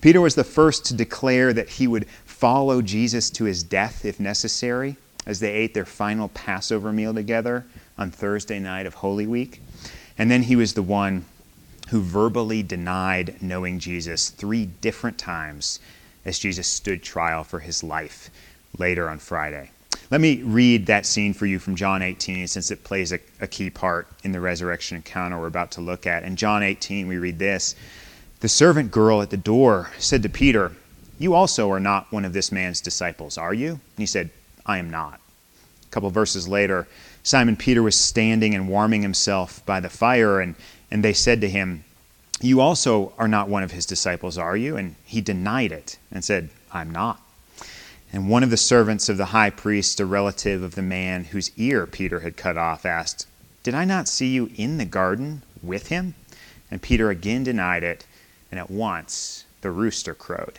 Peter 0.00 0.20
was 0.20 0.34
the 0.34 0.44
first 0.44 0.84
to 0.86 0.94
declare 0.94 1.52
that 1.52 1.68
he 1.68 1.86
would 1.86 2.06
follow 2.44 2.82
Jesus 2.82 3.30
to 3.30 3.44
his 3.44 3.62
death 3.62 4.04
if 4.04 4.20
necessary 4.20 4.98
as 5.24 5.40
they 5.40 5.50
ate 5.50 5.72
their 5.72 5.86
final 5.86 6.28
Passover 6.28 6.92
meal 6.92 7.14
together 7.14 7.64
on 7.96 8.10
Thursday 8.10 8.58
night 8.58 8.84
of 8.84 8.92
Holy 8.92 9.26
Week. 9.26 9.62
And 10.18 10.30
then 10.30 10.42
he 10.42 10.54
was 10.54 10.74
the 10.74 10.82
one 10.82 11.24
who 11.88 12.02
verbally 12.02 12.62
denied 12.62 13.40
knowing 13.40 13.78
Jesus 13.78 14.28
three 14.28 14.66
different 14.66 15.16
times 15.16 15.80
as 16.26 16.38
Jesus 16.38 16.66
stood 16.66 17.02
trial 17.02 17.44
for 17.44 17.60
his 17.60 17.82
life 17.82 18.28
later 18.76 19.08
on 19.08 19.20
Friday. 19.20 19.70
Let 20.10 20.20
me 20.20 20.42
read 20.42 20.84
that 20.84 21.06
scene 21.06 21.32
for 21.32 21.46
you 21.46 21.58
from 21.58 21.76
John 21.76 22.02
18 22.02 22.46
since 22.46 22.70
it 22.70 22.84
plays 22.84 23.10
a, 23.10 23.20
a, 23.40 23.46
key 23.46 23.70
part 23.70 24.06
in 24.22 24.32
the 24.32 24.40
resurrection 24.40 24.98
encounter 24.98 25.40
we're 25.40 25.46
about 25.46 25.70
to 25.70 25.80
look 25.80 26.06
at. 26.06 26.24
In 26.24 26.36
John 26.36 26.62
18, 26.62 27.08
we 27.08 27.16
read 27.16 27.38
this 27.38 27.74
The 28.40 28.50
servant 28.50 28.90
girl 28.90 29.22
at 29.22 29.30
the 29.30 29.38
door 29.38 29.92
said 29.98 30.22
to 30.24 30.28
Peter, 30.28 30.72
You 31.18 31.34
also 31.34 31.70
are 31.70 31.80
not 31.80 32.10
one 32.10 32.24
of 32.24 32.32
this 32.32 32.50
man's 32.50 32.80
disciples, 32.80 33.38
are 33.38 33.54
you? 33.54 33.70
And 33.70 33.98
he 33.98 34.06
said, 34.06 34.30
I 34.66 34.78
am 34.78 34.90
not. 34.90 35.20
A 35.86 35.90
couple 35.90 36.10
verses 36.10 36.48
later, 36.48 36.88
Simon 37.22 37.56
Peter 37.56 37.82
was 37.82 37.96
standing 37.96 38.54
and 38.54 38.68
warming 38.68 39.02
himself 39.02 39.64
by 39.64 39.80
the 39.80 39.88
fire, 39.88 40.40
and, 40.40 40.56
and 40.90 41.04
they 41.04 41.12
said 41.12 41.40
to 41.40 41.48
him, 41.48 41.84
You 42.40 42.60
also 42.60 43.12
are 43.16 43.28
not 43.28 43.48
one 43.48 43.62
of 43.62 43.70
his 43.70 43.86
disciples, 43.86 44.36
are 44.36 44.56
you? 44.56 44.76
And 44.76 44.96
he 45.04 45.20
denied 45.20 45.72
it 45.72 45.98
and 46.10 46.24
said, 46.24 46.50
I'm 46.72 46.90
not. 46.90 47.20
And 48.12 48.28
one 48.28 48.42
of 48.42 48.50
the 48.50 48.56
servants 48.56 49.08
of 49.08 49.16
the 49.16 49.26
high 49.26 49.50
priest, 49.50 50.00
a 50.00 50.06
relative 50.06 50.62
of 50.62 50.74
the 50.74 50.82
man 50.82 51.24
whose 51.24 51.50
ear 51.56 51.86
Peter 51.86 52.20
had 52.20 52.36
cut 52.36 52.56
off, 52.56 52.84
asked, 52.84 53.26
Did 53.62 53.74
I 53.74 53.84
not 53.84 54.08
see 54.08 54.28
you 54.28 54.50
in 54.56 54.78
the 54.78 54.84
garden 54.84 55.42
with 55.62 55.88
him? 55.88 56.14
And 56.70 56.82
Peter 56.82 57.10
again 57.10 57.44
denied 57.44 57.84
it, 57.84 58.04
and 58.50 58.58
at 58.58 58.70
once 58.70 59.44
the 59.60 59.70
rooster 59.70 60.14
crowed. 60.14 60.58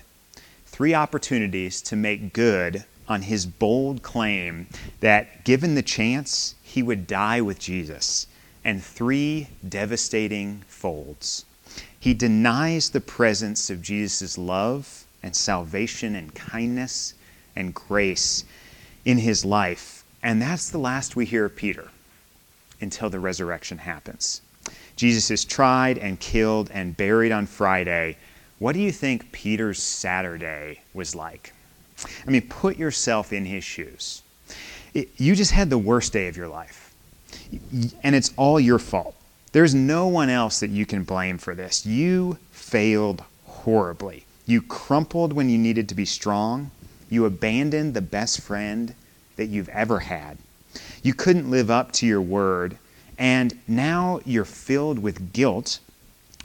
Three 0.76 0.94
opportunities 0.94 1.82
to 1.84 1.96
make 1.96 2.34
good 2.34 2.84
on 3.08 3.22
his 3.22 3.46
bold 3.46 4.04
claim 4.04 4.68
that, 5.00 5.46
given 5.46 5.74
the 5.74 5.82
chance, 5.82 6.56
he 6.62 6.84
would 6.84 7.08
die 7.08 7.40
with 7.40 7.60
Jesus, 7.60 8.28
and 8.62 8.84
three 8.84 9.48
devastating 9.66 10.64
folds. 10.68 11.46
He 11.98 12.14
denies 12.14 12.90
the 12.90 13.00
presence 13.00 13.70
of 13.70 13.82
Jesus' 13.82 14.38
love 14.38 15.06
and 15.24 15.34
salvation 15.34 16.14
and 16.14 16.36
kindness 16.36 17.14
and 17.56 17.74
grace 17.74 18.44
in 19.06 19.20
his 19.20 19.46
life. 19.46 20.04
And 20.22 20.42
that's 20.42 20.70
the 20.70 20.78
last 20.78 21.16
we 21.16 21.26
hear 21.26 21.46
of 21.46 21.56
Peter 21.56 21.88
until 22.82 23.10
the 23.10 23.22
resurrection 23.22 23.78
happens. 23.78 24.42
Jesus 24.98 25.32
is 25.32 25.46
tried 25.46 25.98
and 25.98 26.20
killed 26.20 26.70
and 26.74 26.98
buried 26.98 27.32
on 27.32 27.46
Friday. 27.46 28.18
What 28.60 28.74
do 28.74 28.80
you 28.80 28.92
think 28.92 29.32
Peter's 29.32 29.82
Saturday 29.82 30.82
was 30.94 31.14
like? 31.14 31.54
I 32.26 32.32
mean, 32.32 32.44
put 32.44 32.78
yourself 32.78 33.34
in 33.34 33.46
his 33.46 33.64
shoes. 33.64 34.22
It, 34.94 35.10
you 35.18 35.36
just 35.36 35.52
had 35.52 35.70
the 35.70 35.78
worst 35.78 36.14
day 36.14 36.28
of 36.28 36.38
your 36.38 36.48
life, 36.48 36.94
and 38.04 38.16
it's 38.16 38.32
all 38.38 38.60
your 38.60 38.80
fault. 38.80 39.16
There's 39.52 39.76
no 39.76 40.08
one 40.08 40.30
else 40.30 40.60
that 40.62 40.70
you 40.70 40.86
can 40.86 41.04
blame 41.04 41.38
for 41.38 41.56
this. 41.56 41.86
You 41.86 42.38
failed 42.52 43.24
horribly. 43.46 44.26
You 44.46 44.62
crumpled 44.62 45.34
when 45.34 45.50
you 45.50 45.58
needed 45.58 45.90
to 45.90 45.96
be 45.96 46.06
strong. 46.06 46.72
You 47.10 47.26
abandoned 47.26 47.94
the 47.94 48.02
best 48.02 48.42
friend 48.42 48.94
that 49.36 49.48
you've 49.48 49.70
ever 49.70 50.00
had. 50.00 50.38
You 51.04 51.14
couldn't 51.14 51.52
live 51.52 51.70
up 51.70 51.92
to 51.94 52.06
your 52.06 52.22
word, 52.22 52.78
and 53.18 53.58
now 53.68 54.20
you're 54.26 54.46
filled 54.46 55.00
with 55.00 55.34
guilt, 55.34 55.80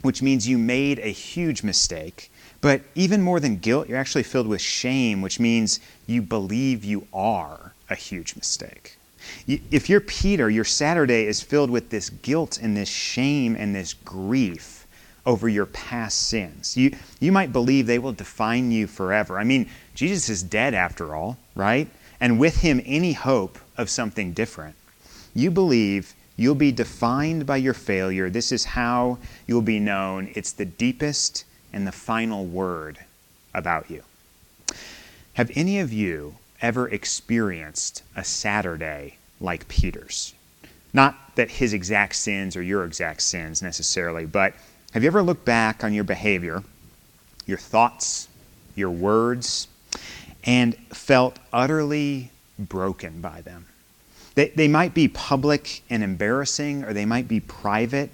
which 0.01 0.21
means 0.21 0.47
you 0.47 0.57
made 0.57 0.99
a 0.99 1.09
huge 1.09 1.63
mistake 1.63 2.31
but 2.61 2.81
even 2.93 3.23
more 3.23 3.39
than 3.39 3.57
guilt, 3.57 3.89
you're 3.89 3.97
actually 3.97 4.23
filled 4.23 4.47
with 4.47 4.61
shame, 4.61 5.21
which 5.21 5.39
means 5.39 5.79
you 6.05 6.21
believe 6.21 6.85
you 6.85 7.07
are 7.11 7.73
a 7.89 7.95
huge 7.95 8.35
mistake. 8.35 8.97
If 9.47 9.89
you're 9.89 9.99
Peter, 9.99 10.49
your 10.49 10.63
Saturday 10.63 11.25
is 11.25 11.41
filled 11.41 11.71
with 11.71 11.89
this 11.89 12.09
guilt 12.09 12.59
and 12.61 12.77
this 12.77 12.89
shame 12.89 13.55
and 13.55 13.75
this 13.75 13.93
grief 13.93 14.85
over 15.25 15.49
your 15.49 15.65
past 15.67 16.27
sins. 16.27 16.77
You, 16.77 16.95
you 17.19 17.31
might 17.31 17.51
believe 17.51 17.85
they 17.85 17.99
will 17.99 18.13
define 18.13 18.71
you 18.71 18.87
forever. 18.87 19.37
I 19.39 19.43
mean, 19.43 19.69
Jesus 19.93 20.29
is 20.29 20.43
dead 20.43 20.73
after 20.73 21.13
all, 21.15 21.37
right? 21.55 21.87
And 22.19 22.39
with 22.39 22.61
him, 22.61 22.81
any 22.85 23.13
hope 23.13 23.59
of 23.77 23.89
something 23.89 24.33
different. 24.33 24.75
You 25.33 25.51
believe 25.51 26.13
you'll 26.41 26.55
be 26.55 26.71
defined 26.71 27.45
by 27.45 27.57
your 27.57 27.73
failure. 27.73 28.29
This 28.29 28.51
is 28.51 28.65
how 28.65 29.19
you'll 29.45 29.61
be 29.61 29.79
known. 29.79 30.31
It's 30.33 30.51
the 30.51 30.65
deepest 30.65 31.45
and 31.71 31.85
the 31.85 31.91
final 31.91 32.45
word 32.45 32.97
about 33.53 33.91
you. 33.91 34.03
Have 35.33 35.51
any 35.55 35.79
of 35.79 35.93
you 35.93 36.35
ever 36.61 36.89
experienced 36.89 38.03
a 38.15 38.23
Saturday 38.23 39.17
like 39.39 39.67
Peter's? 39.67 40.33
Not 40.93 41.35
that 41.35 41.49
his 41.49 41.73
exact 41.73 42.15
sins 42.15 42.55
are 42.57 42.63
your 42.63 42.83
exact 42.85 43.21
sins 43.21 43.61
necessarily, 43.61 44.25
but 44.25 44.53
have 44.93 45.03
you 45.03 45.07
ever 45.07 45.23
looked 45.23 45.45
back 45.45 45.83
on 45.83 45.93
your 45.93 46.03
behavior, 46.03 46.63
your 47.45 47.57
thoughts, 47.57 48.27
your 48.75 48.89
words, 48.89 49.67
and 50.43 50.75
felt 50.89 51.39
utterly 51.53 52.31
broken 52.59 53.21
by 53.21 53.41
them? 53.41 53.67
They, 54.35 54.49
they 54.49 54.67
might 54.67 54.93
be 54.93 55.07
public 55.07 55.83
and 55.89 56.03
embarrassing, 56.03 56.83
or 56.83 56.93
they 56.93 57.05
might 57.05 57.27
be 57.27 57.39
private 57.39 58.09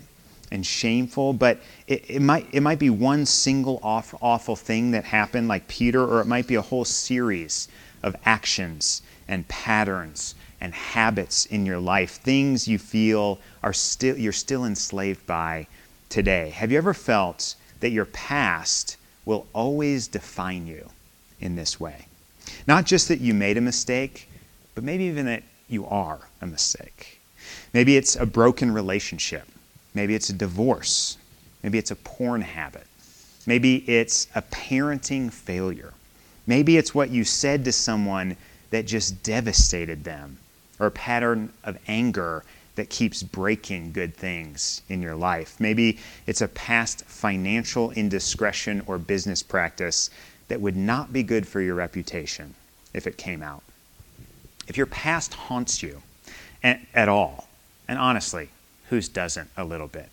and 0.52 0.66
shameful, 0.66 1.34
but 1.34 1.60
it, 1.88 2.10
it, 2.10 2.22
might, 2.22 2.48
it 2.54 2.62
might 2.62 2.80
be 2.80 2.90
one 2.90 3.26
single 3.26 3.80
awful, 3.84 4.18
awful 4.22 4.56
thing 4.56 4.92
that 4.92 5.04
happened, 5.04 5.48
like 5.48 5.68
Peter, 5.68 6.04
or 6.04 6.22
it 6.22 6.28
might 6.28 6.48
be 6.48 6.56
a 6.56 6.62
whole 6.62 6.86
series 6.86 7.68
of 8.02 8.16
actions 8.26 9.02
and 9.28 9.48
patterns 9.48 10.36
and 10.60 10.74
habits 10.74 11.46
in 11.46 11.66
your 11.66 11.80
life, 11.80 12.12
things 12.12 12.68
you 12.68 12.80
feel 12.80 13.40
are 13.62 13.74
still, 13.74 14.18
you're 14.18 14.32
still 14.32 14.66
enslaved 14.66 15.26
by 15.28 15.68
today. 16.10 16.50
Have 16.50 16.72
you 16.72 16.78
ever 16.78 16.94
felt 16.94 17.56
that 17.80 17.92
your 17.92 18.06
past 18.06 18.98
will 19.26 19.46
always 19.54 20.08
define 20.08 20.66
you 20.66 20.90
in 21.40 21.56
this 21.56 21.80
way? 21.80 22.08
Not 22.66 22.86
just 22.86 23.08
that 23.10 23.20
you 23.20 23.34
made 23.34 23.58
a 23.58 23.62
mistake, 23.62 24.30
but 24.74 24.84
maybe 24.84 25.04
even 25.04 25.26
that 25.26 25.44
you 25.68 25.86
are 25.86 26.20
a 26.42 26.48
mistake. 26.48 27.20
Maybe 27.74 27.98
it's 27.98 28.16
a 28.16 28.26
broken 28.26 28.74
relationship 28.74 29.48
Maybe 29.98 30.14
it's 30.14 30.30
a 30.30 30.34
divorce. 30.34 31.18
Maybe 31.64 31.80
it's 31.80 31.90
a 31.90 31.96
porn 31.96 32.42
habit. 32.42 32.86
Maybe 33.48 33.78
it's 33.90 34.28
a 34.36 34.44
parenting 34.44 35.34
failure. 35.34 35.96
Maybe 36.46 36.78
it's 36.78 36.94
what 36.94 37.10
you 37.10 37.24
said 37.24 37.66
to 37.66 37.72
someone 37.72 38.38
that 38.70 38.86
just 38.86 39.24
devastated 39.24 40.04
them, 40.04 40.38
or 40.80 40.86
a 40.86 40.92
pattern 40.92 41.52
of 41.64 41.80
anger 41.88 42.44
that 42.76 42.92
keeps 42.92 43.24
breaking 43.24 43.92
good 43.92 44.16
things 44.16 44.84
in 44.88 45.02
your 45.02 45.16
life. 45.16 45.60
Maybe 45.60 45.98
it's 46.28 46.42
a 46.42 46.48
past 46.48 47.04
financial 47.06 47.90
indiscretion 47.90 48.84
or 48.86 49.00
business 49.00 49.42
practice 49.42 50.12
that 50.48 50.62
would 50.62 50.78
not 50.78 51.12
be 51.12 51.24
good 51.24 51.48
for 51.48 51.60
your 51.60 51.74
reputation 51.74 52.54
if 52.94 53.08
it 53.08 53.18
came 53.18 53.42
out. 53.42 53.64
If 54.68 54.78
your 54.78 54.86
past 54.86 55.34
haunts 55.34 55.82
you 55.82 56.02
at 56.64 57.08
all, 57.08 57.48
and 57.88 57.98
honestly, 57.98 58.50
whose 58.90 59.08
doesn't 59.08 59.50
a 59.56 59.64
little 59.64 59.88
bit? 59.88 60.10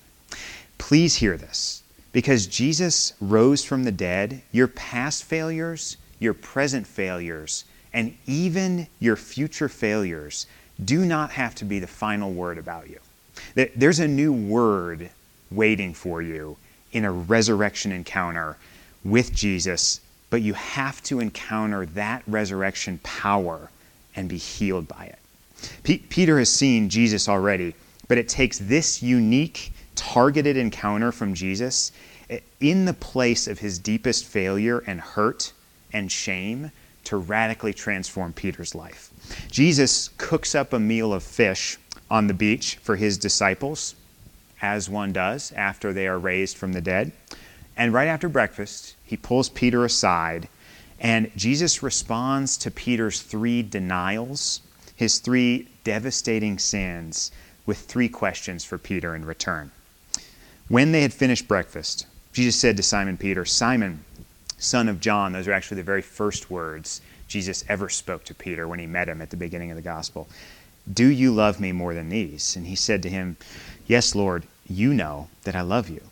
Please 0.78 1.16
hear 1.16 1.36
this. 1.36 1.82
Because 2.12 2.46
Jesus 2.46 3.12
rose 3.20 3.64
from 3.64 3.82
the 3.82 3.92
dead, 3.92 4.42
your 4.52 4.68
past 4.68 5.24
failures, 5.24 5.96
your 6.20 6.34
present 6.34 6.86
failures, 6.86 7.64
and 7.92 8.16
even 8.26 8.86
your 9.00 9.16
future 9.16 9.68
failures 9.68 10.46
do 10.84 11.04
not 11.04 11.30
have 11.32 11.54
to 11.56 11.64
be 11.64 11.80
the 11.80 11.86
final 11.86 12.32
word 12.32 12.58
about 12.58 12.88
you. 12.88 13.00
There's 13.74 13.98
a 13.98 14.08
new 14.08 14.32
word 14.32 15.10
waiting 15.50 15.94
for 15.94 16.22
you 16.22 16.56
in 16.92 17.04
a 17.04 17.10
resurrection 17.10 17.90
encounter 17.90 18.56
with 19.04 19.34
Jesus, 19.34 20.00
but 20.30 20.42
you 20.42 20.54
have 20.54 21.02
to 21.04 21.18
encounter 21.20 21.86
that 21.86 22.22
resurrection 22.28 23.00
power 23.02 23.70
and 24.16 24.28
be 24.28 24.38
healed 24.38 24.88
by 24.88 25.04
it. 25.04 25.18
P- 25.82 25.98
Peter 25.98 26.38
has 26.38 26.50
seen 26.50 26.88
Jesus 26.88 27.28
already, 27.28 27.74
but 28.08 28.18
it 28.18 28.28
takes 28.28 28.58
this 28.58 29.02
unique, 29.02 29.72
targeted 29.94 30.56
encounter 30.56 31.12
from 31.12 31.34
Jesus 31.34 31.92
eh, 32.30 32.40
in 32.60 32.84
the 32.84 32.94
place 32.94 33.48
of 33.48 33.58
his 33.58 33.78
deepest 33.78 34.24
failure 34.24 34.82
and 34.86 35.00
hurt 35.00 35.52
and 35.92 36.10
shame 36.10 36.70
to 37.04 37.16
radically 37.16 37.72
transform 37.72 38.32
Peter's 38.32 38.74
life. 38.74 39.10
Jesus 39.50 40.10
cooks 40.16 40.54
up 40.54 40.72
a 40.72 40.80
meal 40.80 41.12
of 41.12 41.22
fish 41.22 41.78
on 42.10 42.26
the 42.26 42.34
beach 42.34 42.76
for 42.82 42.96
his 42.96 43.18
disciples, 43.18 43.94
as 44.60 44.88
one 44.88 45.12
does 45.12 45.52
after 45.52 45.92
they 45.92 46.06
are 46.06 46.18
raised 46.18 46.56
from 46.56 46.72
the 46.72 46.80
dead. 46.80 47.12
And 47.76 47.92
right 47.92 48.08
after 48.08 48.28
breakfast, 48.28 48.94
he 49.04 49.16
pulls 49.16 49.48
Peter 49.48 49.84
aside, 49.84 50.48
and 51.00 51.30
Jesus 51.36 51.82
responds 51.82 52.56
to 52.58 52.70
Peter's 52.70 53.20
three 53.20 53.62
denials, 53.62 54.60
his 54.96 55.18
three 55.18 55.68
devastating 55.84 56.58
sins, 56.58 57.30
with 57.66 57.78
three 57.78 58.08
questions 58.08 58.64
for 58.64 58.78
Peter 58.78 59.14
in 59.14 59.24
return. 59.24 59.70
When 60.68 60.92
they 60.92 61.02
had 61.02 61.12
finished 61.12 61.48
breakfast, 61.48 62.06
Jesus 62.32 62.56
said 62.56 62.76
to 62.76 62.82
Simon 62.82 63.16
Peter, 63.16 63.44
Simon, 63.44 64.04
son 64.58 64.88
of 64.88 65.00
John, 65.00 65.32
those 65.32 65.48
are 65.48 65.52
actually 65.52 65.76
the 65.76 65.82
very 65.82 66.02
first 66.02 66.50
words 66.50 67.00
Jesus 67.28 67.64
ever 67.68 67.88
spoke 67.88 68.24
to 68.24 68.34
Peter 68.34 68.68
when 68.68 68.78
he 68.78 68.86
met 68.86 69.08
him 69.08 69.20
at 69.20 69.30
the 69.30 69.36
beginning 69.36 69.70
of 69.70 69.76
the 69.76 69.82
gospel. 69.82 70.28
Do 70.92 71.06
you 71.06 71.32
love 71.32 71.60
me 71.60 71.72
more 71.72 71.94
than 71.94 72.10
these? 72.10 72.56
And 72.56 72.66
he 72.66 72.76
said 72.76 73.02
to 73.02 73.08
him, 73.08 73.36
Yes, 73.86 74.14
Lord, 74.14 74.44
you 74.66 74.92
know 74.92 75.28
that 75.44 75.56
I 75.56 75.62
love 75.62 75.88
you. 75.88 76.02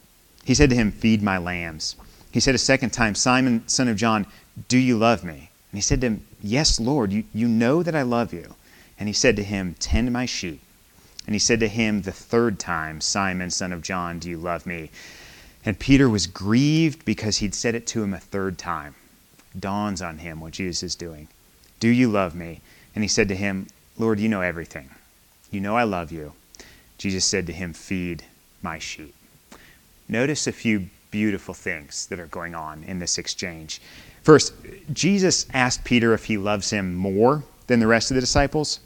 He 0.44 0.54
said 0.54 0.70
to 0.70 0.76
him, 0.76 0.90
Feed 0.90 1.22
my 1.22 1.38
lambs. 1.38 1.96
He 2.30 2.40
said 2.40 2.54
a 2.54 2.58
second 2.58 2.90
time, 2.90 3.14
Simon, 3.14 3.66
son 3.68 3.88
of 3.88 3.96
John, 3.96 4.26
do 4.68 4.78
you 4.78 4.96
love 4.96 5.24
me? 5.24 5.50
And 5.70 5.78
he 5.78 5.80
said 5.80 6.00
to 6.02 6.08
him, 6.08 6.26
Yes, 6.42 6.78
Lord, 6.78 7.12
you, 7.12 7.24
you 7.32 7.48
know 7.48 7.82
that 7.82 7.96
I 7.96 8.02
love 8.02 8.32
you. 8.32 8.54
And 8.98 9.08
he 9.08 9.12
said 9.12 9.36
to 9.36 9.42
him, 9.42 9.74
Tend 9.78 10.12
my 10.12 10.26
sheep. 10.26 10.60
And 11.26 11.34
he 11.34 11.38
said 11.38 11.60
to 11.60 11.68
him 11.68 12.02
the 12.02 12.12
third 12.12 12.58
time, 12.58 13.00
Simon, 13.00 13.50
son 13.50 13.72
of 13.72 13.82
John, 13.82 14.18
do 14.18 14.28
you 14.28 14.36
love 14.36 14.66
me? 14.66 14.90
And 15.64 15.78
Peter 15.78 16.08
was 16.08 16.26
grieved 16.26 17.04
because 17.04 17.38
he'd 17.38 17.54
said 17.54 17.74
it 17.74 17.86
to 17.88 18.02
him 18.02 18.12
a 18.12 18.18
third 18.18 18.58
time. 18.58 18.94
Dawns 19.58 20.02
on 20.02 20.18
him 20.18 20.40
what 20.40 20.52
Jesus 20.52 20.82
is 20.82 20.94
doing. 20.94 21.28
Do 21.78 21.88
you 21.88 22.10
love 22.10 22.34
me? 22.34 22.60
And 22.94 23.04
he 23.04 23.08
said 23.08 23.28
to 23.28 23.36
him, 23.36 23.68
Lord, 23.98 24.18
you 24.18 24.28
know 24.28 24.40
everything. 24.40 24.90
You 25.50 25.60
know 25.60 25.76
I 25.76 25.84
love 25.84 26.10
you. 26.10 26.32
Jesus 26.98 27.24
said 27.24 27.46
to 27.46 27.52
him, 27.52 27.72
Feed 27.72 28.24
my 28.62 28.78
sheep. 28.78 29.14
Notice 30.08 30.46
a 30.46 30.52
few 30.52 30.88
beautiful 31.10 31.54
things 31.54 32.06
that 32.06 32.18
are 32.18 32.26
going 32.26 32.54
on 32.54 32.82
in 32.84 32.98
this 32.98 33.18
exchange. 33.18 33.80
First, 34.22 34.54
Jesus 34.92 35.46
asked 35.52 35.84
Peter 35.84 36.14
if 36.14 36.24
he 36.24 36.36
loves 36.36 36.70
him 36.70 36.94
more 36.94 37.42
than 37.66 37.80
the 37.80 37.86
rest 37.86 38.10
of 38.10 38.14
the 38.14 38.20
disciples, 38.20 38.80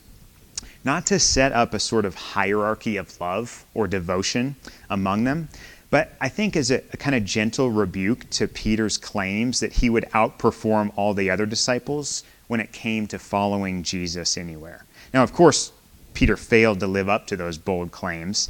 not 0.84 1.06
to 1.06 1.18
set 1.18 1.52
up 1.52 1.74
a 1.74 1.80
sort 1.80 2.04
of 2.04 2.14
hierarchy 2.14 2.96
of 2.96 3.20
love 3.20 3.64
or 3.74 3.86
devotion 3.86 4.56
among 4.88 5.24
them, 5.24 5.48
but 5.90 6.14
I 6.20 6.28
think 6.28 6.56
as 6.56 6.70
a, 6.70 6.82
a 6.92 6.96
kind 6.96 7.14
of 7.14 7.24
gentle 7.24 7.70
rebuke 7.70 8.28
to 8.30 8.48
Peter's 8.48 8.98
claims 8.98 9.60
that 9.60 9.72
he 9.72 9.90
would 9.90 10.04
outperform 10.14 10.92
all 10.96 11.14
the 11.14 11.30
other 11.30 11.46
disciples 11.46 12.24
when 12.48 12.60
it 12.60 12.72
came 12.72 13.06
to 13.08 13.18
following 13.18 13.82
Jesus 13.82 14.36
anywhere. 14.36 14.84
Now, 15.12 15.22
of 15.22 15.32
course, 15.32 15.72
Peter 16.14 16.36
failed 16.36 16.80
to 16.80 16.86
live 16.86 17.08
up 17.08 17.26
to 17.26 17.36
those 17.36 17.58
bold 17.58 17.92
claims 17.92 18.48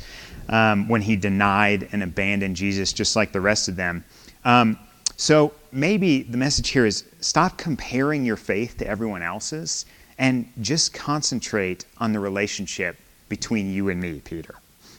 um, 0.48 0.88
when 0.88 1.02
he 1.02 1.16
denied 1.16 1.88
and 1.92 2.02
abandoned 2.02 2.56
Jesus 2.56 2.92
just 2.92 3.16
like 3.16 3.32
the 3.32 3.40
rest 3.40 3.68
of 3.68 3.76
them. 3.76 4.04
Um, 4.44 4.78
so 5.16 5.52
maybe 5.72 6.22
the 6.22 6.36
message 6.36 6.70
here 6.70 6.86
is 6.86 7.04
stop 7.20 7.56
comparing 7.56 8.24
your 8.24 8.36
faith 8.36 8.76
to 8.78 8.86
everyone 8.86 9.22
else's 9.22 9.86
and 10.18 10.50
just 10.60 10.92
concentrate 10.94 11.84
on 11.98 12.12
the 12.12 12.20
relationship 12.20 12.96
between 13.28 13.72
you 13.72 13.88
and 13.88 14.00
me, 14.00 14.20
Peter. 14.24 14.54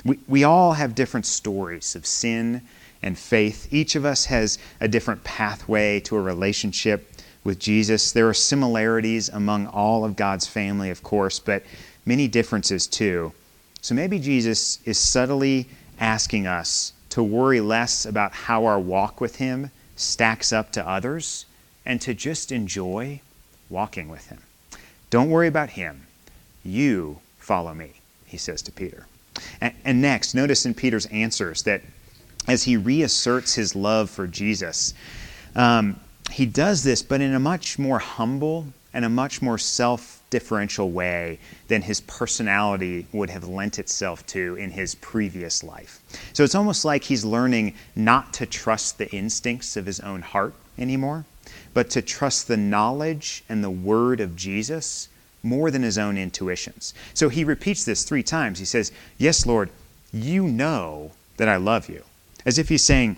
We, 0.05 0.19
we 0.27 0.43
all 0.43 0.73
have 0.73 0.95
different 0.95 1.25
stories 1.25 1.95
of 1.95 2.05
sin 2.05 2.61
and 3.01 3.17
faith. 3.17 3.67
Each 3.71 3.95
of 3.95 4.05
us 4.05 4.25
has 4.25 4.57
a 4.79 4.87
different 4.87 5.23
pathway 5.23 5.99
to 6.01 6.15
a 6.15 6.21
relationship 6.21 7.11
with 7.43 7.59
Jesus. 7.59 8.11
There 8.11 8.27
are 8.27 8.33
similarities 8.33 9.29
among 9.29 9.67
all 9.67 10.03
of 10.03 10.15
God's 10.15 10.47
family, 10.47 10.89
of 10.89 11.03
course, 11.03 11.39
but 11.39 11.63
many 12.05 12.27
differences 12.27 12.87
too. 12.87 13.33
So 13.81 13.95
maybe 13.95 14.19
Jesus 14.19 14.79
is 14.85 14.97
subtly 14.97 15.67
asking 15.99 16.47
us 16.47 16.93
to 17.09 17.23
worry 17.23 17.61
less 17.61 18.05
about 18.05 18.33
how 18.33 18.65
our 18.65 18.79
walk 18.79 19.21
with 19.21 19.37
Him 19.37 19.71
stacks 19.97 20.53
up 20.53 20.71
to 20.71 20.87
others 20.87 21.45
and 21.85 21.99
to 22.01 22.13
just 22.13 22.51
enjoy 22.51 23.21
walking 23.69 24.09
with 24.09 24.27
Him. 24.27 24.39
Don't 25.09 25.29
worry 25.29 25.47
about 25.47 25.71
Him. 25.71 26.07
You 26.63 27.19
follow 27.39 27.73
me, 27.73 27.93
he 28.25 28.37
says 28.37 28.61
to 28.63 28.71
Peter. 28.71 29.05
And, 29.61 29.73
and 29.85 30.01
next, 30.01 30.33
notice 30.33 30.65
in 30.65 30.73
Peter's 30.73 31.05
answers 31.07 31.63
that 31.63 31.81
as 32.47 32.63
he 32.63 32.77
reasserts 32.77 33.53
his 33.53 33.75
love 33.75 34.09
for 34.09 34.27
Jesus, 34.27 34.93
um, 35.55 35.99
he 36.31 36.45
does 36.45 36.83
this, 36.83 37.01
but 37.01 37.21
in 37.21 37.33
a 37.33 37.39
much 37.39 37.77
more 37.77 37.99
humble 37.99 38.67
and 38.93 39.05
a 39.05 39.09
much 39.09 39.41
more 39.41 39.57
self 39.57 40.16
differential 40.29 40.91
way 40.91 41.39
than 41.67 41.81
his 41.81 42.01
personality 42.01 43.07
would 43.11 43.29
have 43.29 43.47
lent 43.47 43.79
itself 43.79 44.25
to 44.27 44.55
in 44.55 44.71
his 44.71 44.95
previous 44.95 45.63
life. 45.63 45.99
So 46.33 46.43
it's 46.43 46.55
almost 46.55 46.83
like 46.85 47.03
he's 47.03 47.23
learning 47.23 47.73
not 47.95 48.33
to 48.33 48.45
trust 48.45 48.97
the 48.97 49.09
instincts 49.11 49.77
of 49.77 49.85
his 49.85 49.99
own 50.01 50.21
heart 50.21 50.53
anymore, 50.77 51.25
but 51.73 51.89
to 51.91 52.01
trust 52.01 52.47
the 52.47 52.57
knowledge 52.57 53.43
and 53.47 53.63
the 53.63 53.69
word 53.69 54.19
of 54.19 54.35
Jesus 54.35 55.09
more 55.43 55.71
than 55.71 55.83
his 55.83 55.97
own 55.97 56.17
intuitions. 56.17 56.93
So 57.13 57.29
he 57.29 57.43
repeats 57.43 57.85
this 57.85 58.03
three 58.03 58.23
times. 58.23 58.59
He 58.59 58.65
says, 58.65 58.91
Yes, 59.17 59.45
Lord, 59.45 59.69
you 60.11 60.43
know 60.47 61.11
that 61.37 61.47
I 61.47 61.57
love 61.57 61.89
you. 61.89 62.03
As 62.45 62.57
if 62.57 62.69
he's 62.69 62.83
saying, 62.83 63.17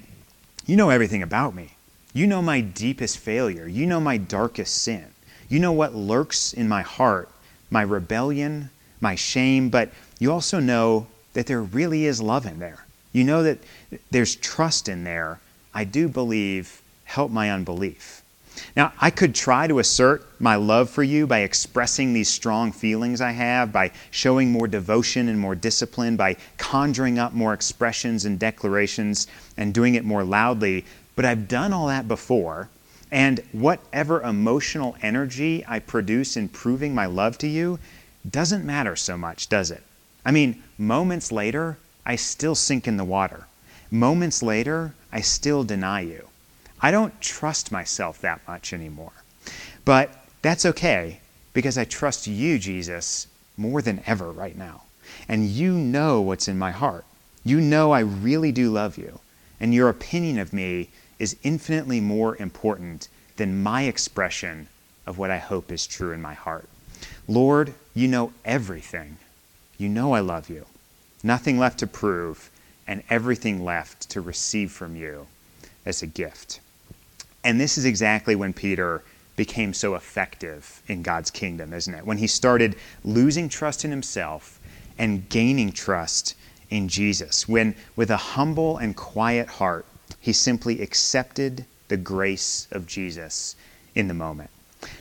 You 0.66 0.76
know 0.76 0.90
everything 0.90 1.24
about 1.24 1.56
me. 1.56 1.74
You 2.14 2.28
know 2.28 2.42
my 2.42 2.62
deepest 2.62 3.18
failure. 3.18 3.68
You 3.68 3.86
know 3.86 4.00
my 4.00 4.18
darkest 4.18 4.82
sin. 4.82 5.06
You 5.50 5.60
know 5.60 5.72
what 5.72 5.96
lurks 5.96 6.54
in 6.54 6.70
my 6.70 6.84
heart, 6.84 7.28
my 7.72 7.82
rebellion, 7.82 8.70
my 9.02 9.16
shame, 9.16 9.70
but 9.70 9.90
you 10.20 10.32
also 10.32 10.60
know 10.60 11.08
that 11.34 11.48
there 11.48 11.62
really 11.62 12.06
is 12.06 12.22
love 12.22 12.46
in 12.46 12.60
there. 12.60 12.86
You 13.14 13.24
know 13.24 13.42
that 13.42 13.58
there's 14.12 14.36
trust 14.36 14.88
in 14.88 15.04
there. 15.04 15.40
I 15.74 15.86
do 15.86 16.08
believe, 16.08 16.82
help 17.06 17.32
my 17.32 17.50
unbelief. 17.50 18.22
Now, 18.76 18.94
I 19.00 19.10
could 19.10 19.34
try 19.34 19.68
to 19.68 19.80
assert 19.80 20.28
my 20.40 20.56
love 20.56 20.90
for 20.90 21.02
you 21.02 21.26
by 21.26 21.40
expressing 21.40 22.14
these 22.14 22.30
strong 22.30 22.72
feelings 22.72 23.22
I 23.22 23.32
have, 23.32 23.72
by 23.72 23.92
showing 24.12 24.52
more 24.52 24.68
devotion 24.68 25.30
and 25.30 25.40
more 25.40 25.56
discipline, 25.56 26.16
by 26.16 26.36
conjuring 26.58 27.18
up 27.18 27.34
more 27.34 27.54
expressions 27.54 28.26
and 28.26 28.38
declarations 28.38 29.28
and 29.58 29.74
doing 29.74 29.96
it 29.96 30.06
more 30.06 30.24
loudly. 30.24 30.86
But 31.16 31.26
I've 31.26 31.48
done 31.48 31.74
all 31.74 31.88
that 31.88 32.08
before, 32.08 32.70
and 33.12 33.40
whatever 33.52 34.22
emotional 34.22 34.96
energy 35.02 35.64
I 35.68 35.80
produce 35.80 36.38
in 36.38 36.50
proving 36.50 36.94
my 36.94 37.06
love 37.06 37.38
to 37.40 37.48
you 37.48 37.80
doesn't 38.30 38.66
matter 38.66 38.96
so 38.96 39.18
much, 39.18 39.50
does 39.50 39.72
it? 39.72 39.84
I 40.26 40.32
mean, 40.32 40.62
moments 40.78 41.32
later, 41.32 41.78
I 42.06 42.16
still 42.16 42.56
sink 42.56 42.88
in 42.88 42.98
the 42.98 43.04
water. 43.04 43.48
Moments 43.90 44.44
later, 44.44 44.94
I 45.12 45.22
still 45.22 45.64
deny 45.64 46.02
you. 46.02 46.28
I 46.82 46.92
don't 46.92 47.20
trust 47.20 47.72
myself 47.72 48.22
that 48.22 48.42
much 48.48 48.74
anymore. 48.74 49.12
But 49.86 50.14
that's 50.42 50.66
okay 50.66 51.20
because 51.54 51.78
I 51.78 51.86
trust 51.86 52.28
you, 52.28 52.60
Jesus, 52.60 53.28
more 53.58 53.82
than 53.82 54.04
ever 54.06 54.32
right 54.32 54.58
now. 54.58 54.84
And 55.28 55.48
you 55.48 55.74
know 55.74 56.22
what's 56.22 56.48
in 56.48 56.60
my 56.60 56.72
heart. 56.72 57.06
You 57.44 57.60
know 57.60 57.92
I 57.92 58.00
really 58.00 58.52
do 58.52 58.70
love 58.72 58.98
you. 58.98 59.20
And 59.60 59.74
your 59.74 59.90
opinion 59.90 60.38
of 60.38 60.54
me 60.54 60.90
is 61.20 61.36
infinitely 61.44 62.00
more 62.00 62.36
important 62.38 63.08
than 63.36 63.62
my 63.62 63.84
expression 63.84 64.68
of 65.06 65.18
what 65.18 65.30
I 65.30 65.38
hope 65.38 65.72
is 65.72 65.86
true 65.86 66.12
in 66.12 66.22
my 66.22 66.34
heart. 66.34 66.68
Lord, 67.28 67.74
you 67.94 68.08
know 68.08 68.34
everything. 68.44 69.18
You 69.78 69.90
know 69.90 70.14
I 70.14 70.20
love 70.22 70.50
you. 70.50 70.66
Nothing 71.24 71.60
left 71.60 71.80
to 71.80 71.88
prove, 71.88 72.50
and 72.88 73.04
everything 73.10 73.64
left 73.64 74.10
to 74.10 74.22
receive 74.22 74.72
from 74.72 74.96
you 74.96 75.28
as 75.86 76.02
a 76.02 76.08
gift. 76.08 76.60
And 77.44 77.60
this 77.60 77.78
is 77.78 77.86
exactly 77.86 78.36
when 78.36 78.54
Peter 78.54 79.04
became 79.36 79.74
so 79.74 79.96
effective 79.96 80.82
in 80.88 81.02
God's 81.02 81.32
kingdom, 81.32 81.74
isn't 81.74 81.94
it? 81.94 82.06
When 82.06 82.18
he 82.18 82.28
started 82.28 82.76
losing 83.04 83.48
trust 83.48 83.86
in 83.86 83.92
himself 83.92 84.60
and 84.98 85.30
gaining 85.30 85.72
trust 85.72 86.36
in 86.70 86.88
Jesus. 86.90 87.48
When, 87.48 87.76
with 87.96 88.12
a 88.12 88.18
humble 88.18 88.78
and 88.78 88.96
quiet 88.96 89.48
heart, 89.48 89.86
he 90.20 90.34
simply 90.34 90.82
accepted 90.82 91.66
the 91.88 91.98
grace 91.98 92.68
of 92.72 92.88
Jesus 92.88 93.56
in 93.96 94.08
the 94.08 94.14
moment. 94.14 94.50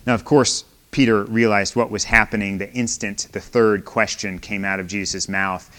Now, 0.07 0.15
of 0.15 0.25
course, 0.25 0.65
Peter 0.91 1.25
realized 1.25 1.77
what 1.77 1.91
was 1.91 2.05
happening 2.05 2.59
the 2.59 2.73
instant 2.73 3.29
the 3.33 3.41
third 3.41 3.85
question 3.85 4.39
came 4.39 4.65
out 4.65 4.81
of 4.81 4.87
Jesus' 4.87 5.29
mouth. 5.29 5.71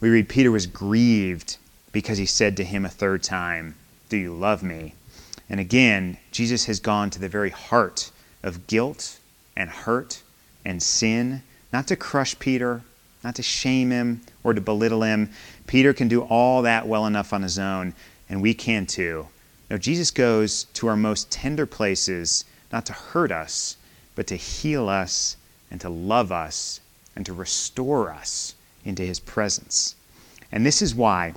We 0.00 0.10
read, 0.10 0.28
Peter 0.28 0.50
was 0.50 0.66
grieved 0.66 1.56
because 1.92 2.18
he 2.18 2.26
said 2.26 2.56
to 2.56 2.64
him 2.64 2.84
a 2.84 2.90
third 2.90 3.22
time, 3.22 3.76
Do 4.08 4.16
you 4.16 4.34
love 4.34 4.62
me? 4.62 4.94
And 5.48 5.60
again, 5.60 6.18
Jesus 6.32 6.66
has 6.66 6.80
gone 6.80 7.10
to 7.10 7.20
the 7.20 7.28
very 7.28 7.50
heart 7.50 8.10
of 8.42 8.66
guilt 8.66 9.18
and 9.56 9.70
hurt 9.70 10.22
and 10.64 10.82
sin, 10.82 11.42
not 11.72 11.86
to 11.86 11.96
crush 11.96 12.38
Peter, 12.38 12.82
not 13.22 13.36
to 13.36 13.42
shame 13.42 13.90
him 13.90 14.20
or 14.42 14.52
to 14.52 14.60
belittle 14.60 15.02
him. 15.02 15.30
Peter 15.66 15.92
can 15.92 16.08
do 16.08 16.22
all 16.22 16.62
that 16.62 16.86
well 16.86 17.06
enough 17.06 17.32
on 17.32 17.42
his 17.42 17.58
own, 17.58 17.94
and 18.28 18.42
we 18.42 18.54
can 18.54 18.86
too. 18.86 19.28
No, 19.70 19.78
Jesus 19.78 20.10
goes 20.10 20.64
to 20.74 20.86
our 20.86 20.96
most 20.96 21.30
tender 21.30 21.66
places 21.66 22.44
not 22.72 22.86
to 22.86 22.92
hurt 22.92 23.32
us, 23.32 23.76
but 24.14 24.26
to 24.28 24.36
heal 24.36 24.88
us 24.88 25.36
and 25.70 25.80
to 25.80 25.88
love 25.88 26.30
us 26.32 26.80
and 27.14 27.24
to 27.26 27.32
restore 27.32 28.12
us 28.12 28.54
into 28.84 29.02
his 29.02 29.20
presence. 29.20 29.96
And 30.52 30.64
this 30.64 30.82
is 30.82 30.94
why 30.94 31.34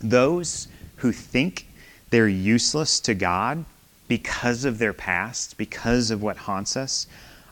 those 0.00 0.68
who 0.96 1.12
think 1.12 1.66
they're 2.10 2.28
useless 2.28 3.00
to 3.00 3.14
God 3.14 3.64
because 4.08 4.64
of 4.64 4.78
their 4.78 4.92
past, 4.92 5.56
because 5.56 6.10
of 6.10 6.22
what 6.22 6.36
haunts 6.36 6.76
us, 6.76 7.06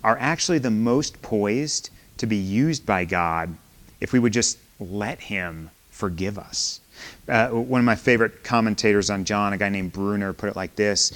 are 0.04 0.18
actually 0.18 0.58
the 0.58 0.70
most 0.70 1.20
poised 1.22 1.90
to 2.18 2.26
be 2.26 2.36
used 2.36 2.86
by 2.86 3.04
God 3.04 3.56
if 4.00 4.12
we 4.12 4.18
would 4.18 4.32
just 4.32 4.58
let 4.78 5.20
Him 5.20 5.70
forgive 5.90 6.38
us. 6.38 6.80
Uh, 7.28 7.48
one 7.48 7.80
of 7.80 7.84
my 7.84 7.94
favorite 7.94 8.44
commentators 8.44 9.10
on 9.10 9.24
John, 9.24 9.52
a 9.52 9.58
guy 9.58 9.68
named 9.68 9.92
Bruner, 9.92 10.32
put 10.32 10.48
it 10.48 10.56
like 10.56 10.76
this 10.76 11.12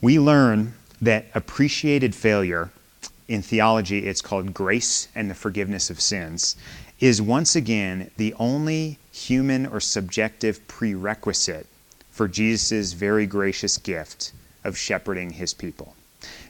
We 0.00 0.18
learn 0.18 0.74
that 1.02 1.26
appreciated 1.34 2.14
failure, 2.14 2.70
in 3.28 3.42
theology 3.42 4.06
it's 4.06 4.20
called 4.20 4.54
grace 4.54 5.08
and 5.14 5.30
the 5.30 5.34
forgiveness 5.34 5.90
of 5.90 6.00
sins, 6.00 6.56
is 7.00 7.20
once 7.20 7.56
again 7.56 8.10
the 8.16 8.34
only 8.34 8.98
human 9.12 9.66
or 9.66 9.80
subjective 9.80 10.66
prerequisite 10.68 11.66
for 12.10 12.28
Jesus' 12.28 12.92
very 12.92 13.26
gracious 13.26 13.76
gift 13.78 14.32
of 14.62 14.78
shepherding 14.78 15.30
his 15.30 15.52
people. 15.52 15.94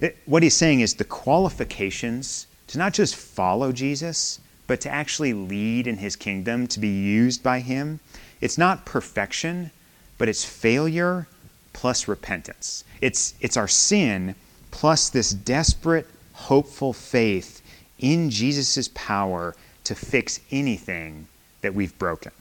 It, 0.00 0.16
what 0.27 0.42
he's 0.42 0.55
saying 0.55 0.81
is 0.81 0.94
the 0.94 1.05
qualifications 1.05 2.46
to 2.68 2.79
not 2.79 2.92
just 2.92 3.16
follow 3.16 3.72
Jesus, 3.72 4.40
but 4.66 4.81
to 4.83 4.90
actually 4.90 5.33
lead 5.33 5.87
in 5.87 5.96
his 5.96 6.16
kingdom, 6.16 6.66
to 6.68 6.81
be 6.81 6.88
used 6.88 7.42
by 7.42 7.61
him, 7.61 8.00
it's 8.45 8.59
not 8.59 8.85
perfection, 8.85 9.71
but 10.19 10.29
it's 10.29 10.45
failure 10.45 11.27
plus 11.73 12.07
repentance. 12.07 12.85
It's, 13.01 13.33
it's 13.41 13.57
our 13.57 13.67
sin 13.67 14.35
plus 14.71 15.09
this 15.09 15.31
desperate, 15.31 16.07
hopeful 16.35 16.93
faith 16.93 17.63
in 17.99 18.29
Jesus' 18.29 18.91
power 18.93 19.57
to 19.85 19.95
fix 19.95 20.41
anything 20.51 21.27
that 21.63 21.75
we've 21.75 21.99
broken. 21.99 22.33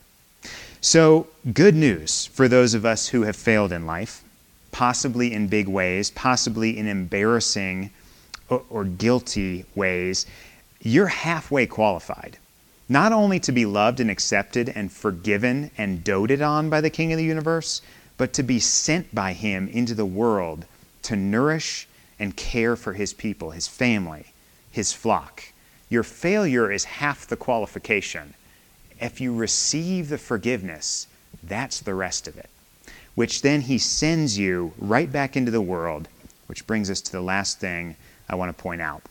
So, 0.82 1.26
good 1.54 1.74
news 1.74 2.26
for 2.26 2.48
those 2.48 2.74
of 2.74 2.84
us 2.84 3.08
who 3.08 3.22
have 3.22 3.34
failed 3.34 3.72
in 3.72 3.86
life, 3.86 4.22
possibly 4.72 5.32
in 5.32 5.48
big 5.48 5.68
ways, 5.68 6.10
possibly 6.10 6.76
in 6.76 6.86
embarrassing 6.86 7.88
or, 8.50 8.62
or 8.68 8.84
guilty 8.84 9.64
ways. 9.74 10.26
You're 10.82 11.06
halfway 11.06 11.66
qualified. 11.66 12.36
Not 12.88 13.12
only 13.12 13.40
to 13.40 13.52
be 13.52 13.66
loved 13.66 14.00
and 14.00 14.10
accepted 14.10 14.68
and 14.68 14.92
forgiven 14.92 15.70
and 15.78 16.04
doted 16.04 16.42
on 16.42 16.68
by 16.68 16.80
the 16.80 16.90
King 16.90 17.12
of 17.12 17.18
the 17.18 17.24
universe, 17.24 17.80
but 18.16 18.32
to 18.34 18.42
be 18.42 18.60
sent 18.60 19.14
by 19.14 19.32
Him 19.32 19.68
into 19.68 19.94
the 19.94 20.06
world 20.06 20.66
to 21.02 21.16
nourish 21.16 21.88
and 22.18 22.36
care 22.36 22.76
for 22.76 22.92
His 22.92 23.12
people, 23.12 23.50
His 23.50 23.66
family, 23.66 24.26
His 24.70 24.92
flock. 24.92 25.44
Your 25.88 26.02
failure 26.02 26.70
is 26.70 26.84
half 26.84 27.26
the 27.26 27.36
qualification 27.36 28.34
if 29.00 29.20
you 29.20 29.34
receive 29.34 30.08
the 30.08 30.18
forgiveness, 30.18 31.06
that's 31.42 31.80
the 31.80 31.94
rest 31.94 32.28
of 32.28 32.38
it. 32.38 32.48
Which 33.14 33.42
then 33.42 33.62
he 33.62 33.78
sends 33.78 34.38
you 34.38 34.72
right 34.78 35.10
back 35.10 35.36
into 35.36 35.50
the 35.50 35.60
world, 35.60 36.08
which 36.46 36.66
brings 36.66 36.90
us 36.90 37.00
to 37.02 37.12
the 37.12 37.20
last 37.20 37.60
thing 37.60 37.96
I 38.28 38.34
want 38.34 38.56
to 38.56 38.62
point 38.62 38.80
out. 38.80 39.02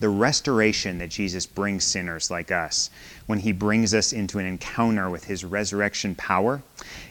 The 0.00 0.08
restoration 0.08 0.98
that 0.98 1.10
Jesus 1.10 1.46
brings 1.46 1.84
sinners 1.84 2.30
like 2.30 2.52
us 2.52 2.90
when 3.26 3.40
he 3.40 3.52
brings 3.52 3.94
us 3.94 4.12
into 4.12 4.38
an 4.38 4.46
encounter 4.46 5.10
with 5.10 5.24
his 5.24 5.44
resurrection 5.44 6.14
power 6.14 6.62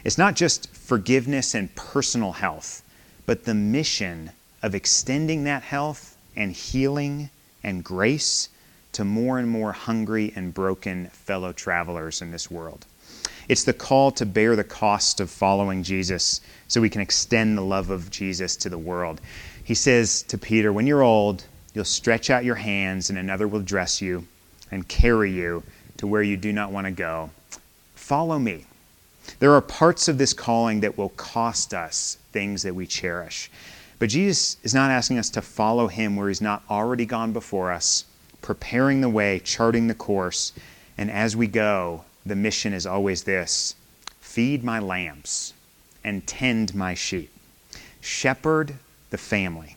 it's 0.03 0.17
not 0.17 0.35
just 0.35 0.73
forgiveness 0.73 1.53
and 1.53 1.73
personal 1.75 2.31
health, 2.31 2.81
but 3.25 3.43
the 3.43 3.53
mission 3.53 4.31
of 4.63 4.73
extending 4.73 5.43
that 5.43 5.63
health 5.63 6.15
and 6.35 6.51
healing 6.51 7.29
and 7.63 7.83
grace 7.83 8.49
to 8.93 9.03
more 9.03 9.37
and 9.37 9.49
more 9.49 9.73
hungry 9.73 10.31
and 10.35 10.53
broken 10.53 11.07
fellow 11.07 11.51
travelers 11.51 12.21
in 12.21 12.31
this 12.31 12.49
world. 12.49 12.85
It's 13.49 13.63
the 13.63 13.73
call 13.73 14.11
to 14.11 14.25
bear 14.25 14.55
the 14.55 14.63
cost 14.63 15.19
of 15.19 15.29
following 15.29 15.83
Jesus 15.83 16.41
so 16.67 16.81
we 16.81 16.89
can 16.89 17.01
extend 17.01 17.57
the 17.57 17.61
love 17.61 17.89
of 17.89 18.09
Jesus 18.09 18.55
to 18.57 18.69
the 18.69 18.77
world. 18.77 19.21
He 19.63 19.73
says 19.73 20.23
to 20.23 20.37
Peter, 20.37 20.71
When 20.71 20.87
you're 20.87 21.03
old, 21.03 21.43
you'll 21.77 21.85
stretch 21.85 22.31
out 22.31 22.43
your 22.43 22.55
hands, 22.55 23.11
and 23.11 23.19
another 23.19 23.47
will 23.47 23.61
dress 23.61 24.01
you 24.01 24.25
and 24.71 24.87
carry 24.87 25.31
you 25.31 25.61
to 25.97 26.07
where 26.07 26.23
you 26.23 26.35
do 26.35 26.51
not 26.51 26.71
want 26.71 26.85
to 26.85 26.91
go. 26.91 27.29
Follow 27.93 28.39
me. 28.39 28.65
There 29.37 29.53
are 29.53 29.61
parts 29.61 30.07
of 30.07 30.17
this 30.17 30.33
calling 30.33 30.79
that 30.79 30.97
will 30.97 31.09
cost 31.09 31.75
us 31.75 32.17
things 32.31 32.63
that 32.63 32.73
we 32.73 32.87
cherish. 32.87 33.51
But 33.99 34.09
Jesus 34.09 34.57
is 34.63 34.73
not 34.73 34.89
asking 34.89 35.19
us 35.19 35.29
to 35.29 35.41
follow 35.43 35.87
him 35.87 36.15
where 36.15 36.29
he's 36.29 36.41
not 36.41 36.63
already 36.67 37.05
gone 37.05 37.31
before 37.31 37.71
us 37.71 38.05
preparing 38.41 39.01
the 39.01 39.09
way, 39.09 39.37
charting 39.37 39.85
the 39.85 39.93
course. 39.93 40.53
And 40.97 41.11
as 41.11 41.35
we 41.35 41.45
go, 41.45 42.05
the 42.25 42.35
mission 42.35 42.73
is 42.73 42.87
always 42.87 43.21
this 43.21 43.75
feed 44.19 44.63
my 44.63 44.79
lambs 44.79 45.53
and 46.03 46.25
tend 46.25 46.73
my 46.73 46.95
sheep, 46.95 47.31
shepherd 48.01 48.73
the 49.11 49.17
family. 49.19 49.76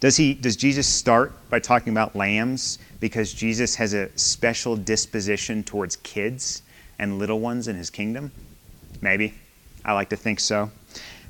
Does, 0.00 0.16
he, 0.16 0.34
does 0.34 0.56
Jesus 0.56 0.86
start 0.86 1.32
by 1.50 1.58
talking 1.58 1.92
about 1.92 2.14
lambs 2.14 2.78
because 3.00 3.32
Jesus 3.32 3.74
has 3.76 3.94
a 3.94 4.16
special 4.16 4.76
disposition 4.76 5.64
towards 5.64 5.96
kids 5.96 6.62
and 6.98 7.18
little 7.18 7.40
ones 7.40 7.66
in 7.66 7.76
his 7.76 7.90
kingdom? 7.90 8.30
Maybe. 9.00 9.34
I 9.84 9.92
like 9.94 10.10
to 10.10 10.16
think 10.16 10.38
so. 10.38 10.70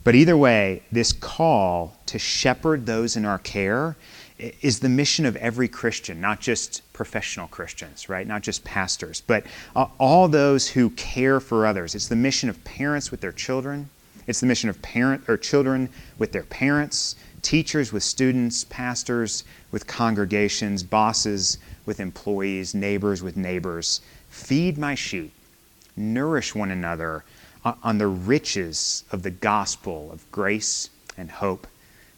But 0.05 0.15
either 0.15 0.37
way, 0.37 0.83
this 0.93 1.13
call 1.13 1.97
to 2.07 2.19
shepherd 2.19 2.87
those 2.87 3.17
in 3.17 3.25
our 3.25 3.39
care 3.39 3.97
is 4.39 4.81
the 4.81 4.89
mission 4.89 5.27
of 5.27 5.37
every 5.37 5.69
Christian, 5.69 6.21
not 6.21 6.41
just 6.41 6.83
professional 6.93 7.49
Christians, 7.49 8.09
right? 8.09 8.27
Not 8.27 8.43
just 8.43 8.65
pastors, 8.65 9.23
but 9.27 9.45
all 9.75 10.29
those 10.29 10.69
who 10.69 10.91
care 10.91 11.41
for 11.41 11.67
others. 11.67 11.95
It's 11.95 12.09
the 12.09 12.17
mission 12.17 12.49
of 12.49 12.63
parents 12.65 13.11
with 13.11 13.21
their 13.21 13.33
children. 13.33 13.91
It's 14.27 14.41
the 14.41 14.47
mission 14.47 14.69
of 14.69 14.81
parent 14.83 15.25
or 15.29 15.37
children 15.37 15.89
with 16.19 16.33
their 16.33 16.43
parents, 16.45 17.17
teachers 17.43 17.93
with 17.93 18.03
students, 18.03 18.65
pastors 18.65 19.45
with 19.71 19.87
congregations, 19.87 20.83
bosses 20.83 21.59
with 21.87 22.01
employees, 22.01 22.75
neighbors 22.75 23.23
with 23.23 23.37
neighbors. 23.37 24.01
Feed 24.29 24.79
my 24.79 24.95
sheep. 24.95 25.33
Nourish 25.97 26.55
one 26.55 26.71
another 26.71 27.25
on 27.65 27.99
the 27.99 28.07
riches 28.07 29.05
of 29.11 29.23
the 29.23 29.31
gospel 29.31 30.11
of 30.13 30.31
grace 30.31 30.91
and 31.17 31.31
hope 31.31 31.67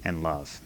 and 0.04 0.22
love. 0.22 0.60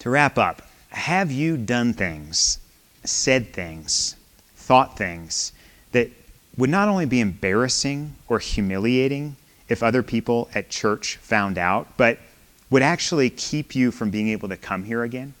To 0.00 0.10
wrap 0.10 0.38
up, 0.38 0.62
have 0.90 1.30
you 1.30 1.56
done 1.56 1.92
things, 1.92 2.58
said 3.04 3.52
things, 3.52 4.16
thought 4.54 4.96
things 4.96 5.52
that 5.92 6.10
would 6.56 6.70
not 6.70 6.88
only 6.88 7.06
be 7.06 7.20
embarrassing 7.20 8.14
or 8.28 8.38
humiliating 8.38 9.36
if 9.68 9.82
other 9.82 10.02
people 10.02 10.48
at 10.54 10.68
church 10.68 11.16
found 11.16 11.58
out, 11.58 11.88
but 11.96 12.18
would 12.70 12.82
actually 12.82 13.30
keep 13.30 13.74
you 13.74 13.90
from 13.90 14.10
being 14.10 14.28
able 14.28 14.48
to 14.48 14.56
come 14.56 14.84
here 14.84 15.02
again? 15.02 15.34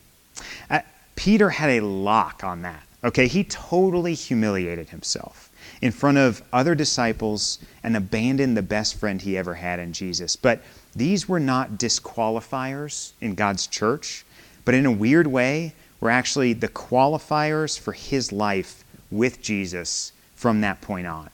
Uh, 0.68 0.80
Peter 1.16 1.50
had 1.50 1.70
a 1.70 1.80
lock 1.80 2.44
on 2.44 2.62
that. 2.62 2.82
Okay, 3.02 3.28
he 3.28 3.44
totally 3.44 4.14
humiliated 4.14 4.90
himself 4.90 5.50
in 5.80 5.92
front 5.92 6.18
of 6.18 6.42
other 6.52 6.74
disciples 6.74 7.58
and 7.82 7.96
abandoned 7.96 8.56
the 8.56 8.62
best 8.62 8.96
friend 8.96 9.22
he 9.22 9.38
ever 9.38 9.54
had 9.54 9.78
in 9.78 9.92
Jesus. 9.92 10.36
But 10.36 10.62
these 10.94 11.28
were 11.28 11.40
not 11.40 11.72
disqualifiers 11.72 13.12
in 13.20 13.34
God's 13.34 13.66
church 13.66 14.24
but 14.64 14.74
in 14.74 14.86
a 14.86 14.92
weird 14.92 15.26
way, 15.26 15.74
were 16.00 16.10
actually 16.10 16.52
the 16.52 16.68
qualifiers 16.68 17.78
for 17.78 17.92
his 17.92 18.32
life 18.32 18.84
with 19.10 19.42
Jesus 19.42 20.12
from 20.34 20.60
that 20.60 20.80
point 20.80 21.06
on. 21.06 21.28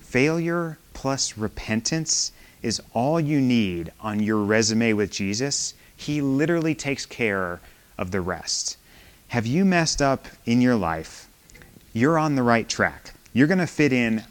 Failure 0.00 0.78
plus 0.94 1.36
repentance 1.36 2.32
is 2.66 2.82
all 2.92 3.20
you 3.20 3.40
need 3.40 3.92
on 4.00 4.18
your 4.18 4.38
resume 4.38 4.92
with 4.92 5.12
Jesus. 5.12 5.72
He 5.96 6.20
literally 6.20 6.74
takes 6.74 7.06
care 7.06 7.60
of 7.96 8.10
the 8.10 8.20
rest. 8.20 8.76
Have 9.28 9.46
you 9.46 9.64
messed 9.64 10.02
up 10.02 10.26
in 10.46 10.60
your 10.60 10.74
life? 10.74 11.28
You're 11.92 12.18
on 12.18 12.34
the 12.34 12.42
right 12.42 12.68
track. 12.68 13.12
You're 13.32 13.46
going 13.46 13.60
to 13.60 13.68
fit 13.68 13.92
in 13.92 14.24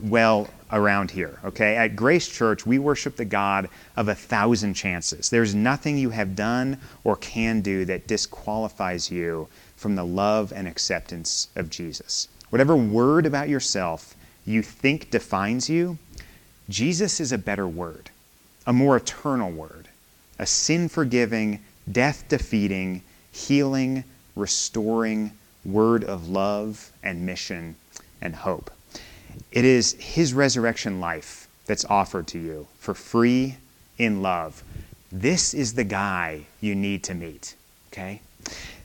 well 0.00 0.48
around 0.70 1.10
here, 1.10 1.40
okay? 1.44 1.76
At 1.76 1.96
Grace 1.96 2.28
Church, 2.28 2.64
we 2.64 2.78
worship 2.78 3.16
the 3.16 3.24
God 3.24 3.68
of 3.96 4.06
a 4.06 4.14
thousand 4.14 4.74
chances. 4.74 5.28
There's 5.28 5.54
nothing 5.54 5.98
you 5.98 6.10
have 6.10 6.36
done 6.36 6.78
or 7.02 7.16
can 7.16 7.60
do 7.60 7.84
that 7.86 8.06
disqualifies 8.06 9.10
you 9.10 9.48
from 9.74 9.96
the 9.96 10.04
love 10.04 10.52
and 10.54 10.68
acceptance 10.68 11.48
of 11.56 11.70
Jesus. 11.70 12.28
Whatever 12.50 12.76
word 12.76 13.26
about 13.26 13.48
yourself 13.48 14.14
you 14.46 14.62
think 14.62 15.10
defines 15.10 15.68
you, 15.68 15.98
Jesus 16.70 17.18
is 17.18 17.32
a 17.32 17.38
better 17.38 17.66
word, 17.66 18.10
a 18.64 18.72
more 18.72 18.96
eternal 18.96 19.50
word, 19.50 19.88
a 20.38 20.46
sin 20.46 20.88
forgiving, 20.88 21.58
death 21.90 22.24
defeating, 22.28 23.02
healing, 23.32 24.04
restoring 24.36 25.32
word 25.64 26.04
of 26.04 26.28
love 26.28 26.92
and 27.02 27.26
mission 27.26 27.74
and 28.22 28.36
hope. 28.36 28.70
It 29.50 29.64
is 29.64 29.94
his 29.94 30.32
resurrection 30.32 31.00
life 31.00 31.48
that's 31.66 31.84
offered 31.86 32.28
to 32.28 32.38
you 32.38 32.68
for 32.78 32.94
free 32.94 33.56
in 33.98 34.22
love. 34.22 34.62
This 35.10 35.52
is 35.54 35.74
the 35.74 35.84
guy 35.84 36.46
you 36.60 36.76
need 36.76 37.02
to 37.04 37.14
meet, 37.14 37.56
okay? 37.92 38.20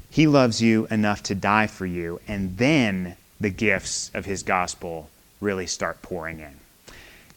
He 0.10 0.26
loves 0.26 0.60
you 0.60 0.88
enough 0.90 1.22
to 1.24 1.36
die 1.36 1.68
for 1.68 1.86
you, 1.86 2.20
and 2.28 2.58
then 2.58 3.16
the 3.40 3.52
gifts 3.52 4.10
of 4.16 4.26
his 4.26 4.42
gospel 4.42 5.10
really 5.40 5.68
start 5.68 6.02
pouring 6.02 6.40
in. 6.40 6.65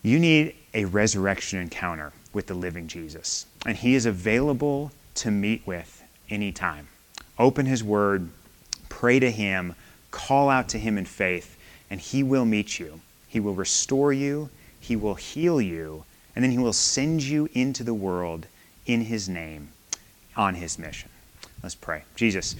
You 0.08 0.18
need 0.18 0.54
a 0.72 0.86
resurrection 0.86 1.58
encounter 1.58 2.14
with 2.32 2.46
the 2.46 2.54
living 2.54 2.88
Jesus, 2.88 3.44
and 3.66 3.76
he 3.76 3.94
is 3.94 4.06
available 4.06 4.90
to 5.16 5.30
meet 5.30 5.66
with 5.66 6.02
anytime. 6.30 6.88
Open 7.38 7.66
his 7.66 7.84
word, 7.84 8.30
pray 8.88 9.18
to 9.18 9.30
him, 9.30 9.74
call 10.10 10.48
out 10.48 10.70
to 10.70 10.78
him 10.78 10.96
in 10.96 11.04
faith, 11.04 11.58
and 11.90 12.00
he 12.00 12.22
will 12.22 12.46
meet 12.46 12.78
you. 12.78 13.02
He 13.28 13.38
will 13.38 13.52
restore 13.52 14.10
you, 14.10 14.48
He 14.80 14.96
will 14.96 15.16
heal 15.16 15.60
you, 15.60 16.04
and 16.34 16.42
then 16.42 16.52
He 16.52 16.58
will 16.58 16.72
send 16.72 17.22
you 17.22 17.50
into 17.52 17.84
the 17.84 17.92
world 17.92 18.46
in 18.86 19.02
His 19.02 19.28
name 19.28 19.68
on 20.34 20.54
His 20.54 20.78
mission. 20.78 21.10
Let's 21.62 21.74
pray. 21.74 22.04
Jesus, 22.16 22.56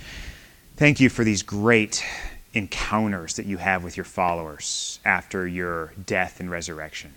thank 0.76 1.00
you 1.00 1.08
for 1.08 1.24
these 1.24 1.42
great 1.42 2.04
encounters 2.52 3.36
that 3.36 3.46
you 3.46 3.56
have 3.56 3.82
with 3.82 3.96
your 3.96 4.04
followers 4.04 5.00
after 5.02 5.48
your 5.48 5.94
death 6.04 6.40
and 6.40 6.50
resurrection. 6.50 7.14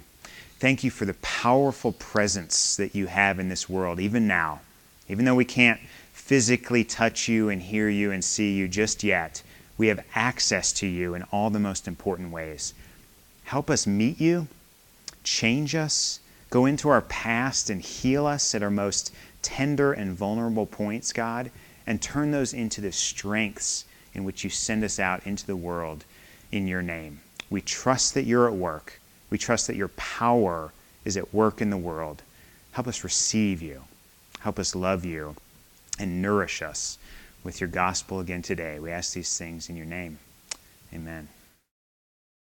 Thank 0.61 0.83
you 0.83 0.91
for 0.91 1.05
the 1.05 1.15
powerful 1.23 1.91
presence 1.91 2.75
that 2.75 2.93
you 2.93 3.07
have 3.07 3.39
in 3.39 3.49
this 3.49 3.67
world, 3.67 3.99
even 3.99 4.27
now. 4.27 4.61
Even 5.09 5.25
though 5.25 5.33
we 5.33 5.43
can't 5.43 5.79
physically 6.13 6.83
touch 6.83 7.27
you 7.27 7.49
and 7.49 7.59
hear 7.59 7.89
you 7.89 8.11
and 8.11 8.23
see 8.23 8.53
you 8.53 8.67
just 8.67 9.03
yet, 9.03 9.41
we 9.79 9.87
have 9.87 10.05
access 10.13 10.71
to 10.73 10.85
you 10.85 11.15
in 11.15 11.23
all 11.31 11.49
the 11.49 11.57
most 11.57 11.87
important 11.87 12.31
ways. 12.31 12.75
Help 13.45 13.71
us 13.71 13.87
meet 13.87 14.21
you, 14.21 14.47
change 15.23 15.73
us, 15.73 16.19
go 16.51 16.67
into 16.67 16.89
our 16.89 17.01
past 17.01 17.71
and 17.71 17.81
heal 17.81 18.27
us 18.27 18.53
at 18.53 18.61
our 18.61 18.69
most 18.69 19.11
tender 19.41 19.93
and 19.93 20.15
vulnerable 20.15 20.67
points, 20.67 21.11
God, 21.11 21.49
and 21.87 21.99
turn 21.99 22.29
those 22.29 22.53
into 22.53 22.81
the 22.81 22.91
strengths 22.91 23.85
in 24.13 24.23
which 24.25 24.43
you 24.43 24.51
send 24.51 24.83
us 24.83 24.99
out 24.99 25.25
into 25.25 25.47
the 25.47 25.55
world 25.55 26.05
in 26.51 26.67
your 26.67 26.83
name. 26.83 27.21
We 27.49 27.61
trust 27.61 28.13
that 28.13 28.25
you're 28.25 28.47
at 28.47 28.53
work. 28.53 29.00
We 29.31 29.39
trust 29.39 29.65
that 29.67 29.75
your 29.75 29.87
power 29.87 30.71
is 31.03 31.17
at 31.17 31.33
work 31.33 31.61
in 31.61 31.71
the 31.71 31.77
world. 31.77 32.21
Help 32.73 32.87
us 32.87 33.03
receive 33.03 33.61
you. 33.61 33.85
Help 34.41 34.59
us 34.59 34.75
love 34.75 35.03
you 35.03 35.35
and 35.97 36.21
nourish 36.21 36.61
us 36.61 36.99
with 37.43 37.59
your 37.59 37.69
gospel 37.69 38.19
again 38.19 38.43
today. 38.43 38.79
We 38.79 38.91
ask 38.91 39.13
these 39.13 39.35
things 39.35 39.69
in 39.69 39.75
your 39.75 39.85
name. 39.85 40.19
Amen. 40.93 41.27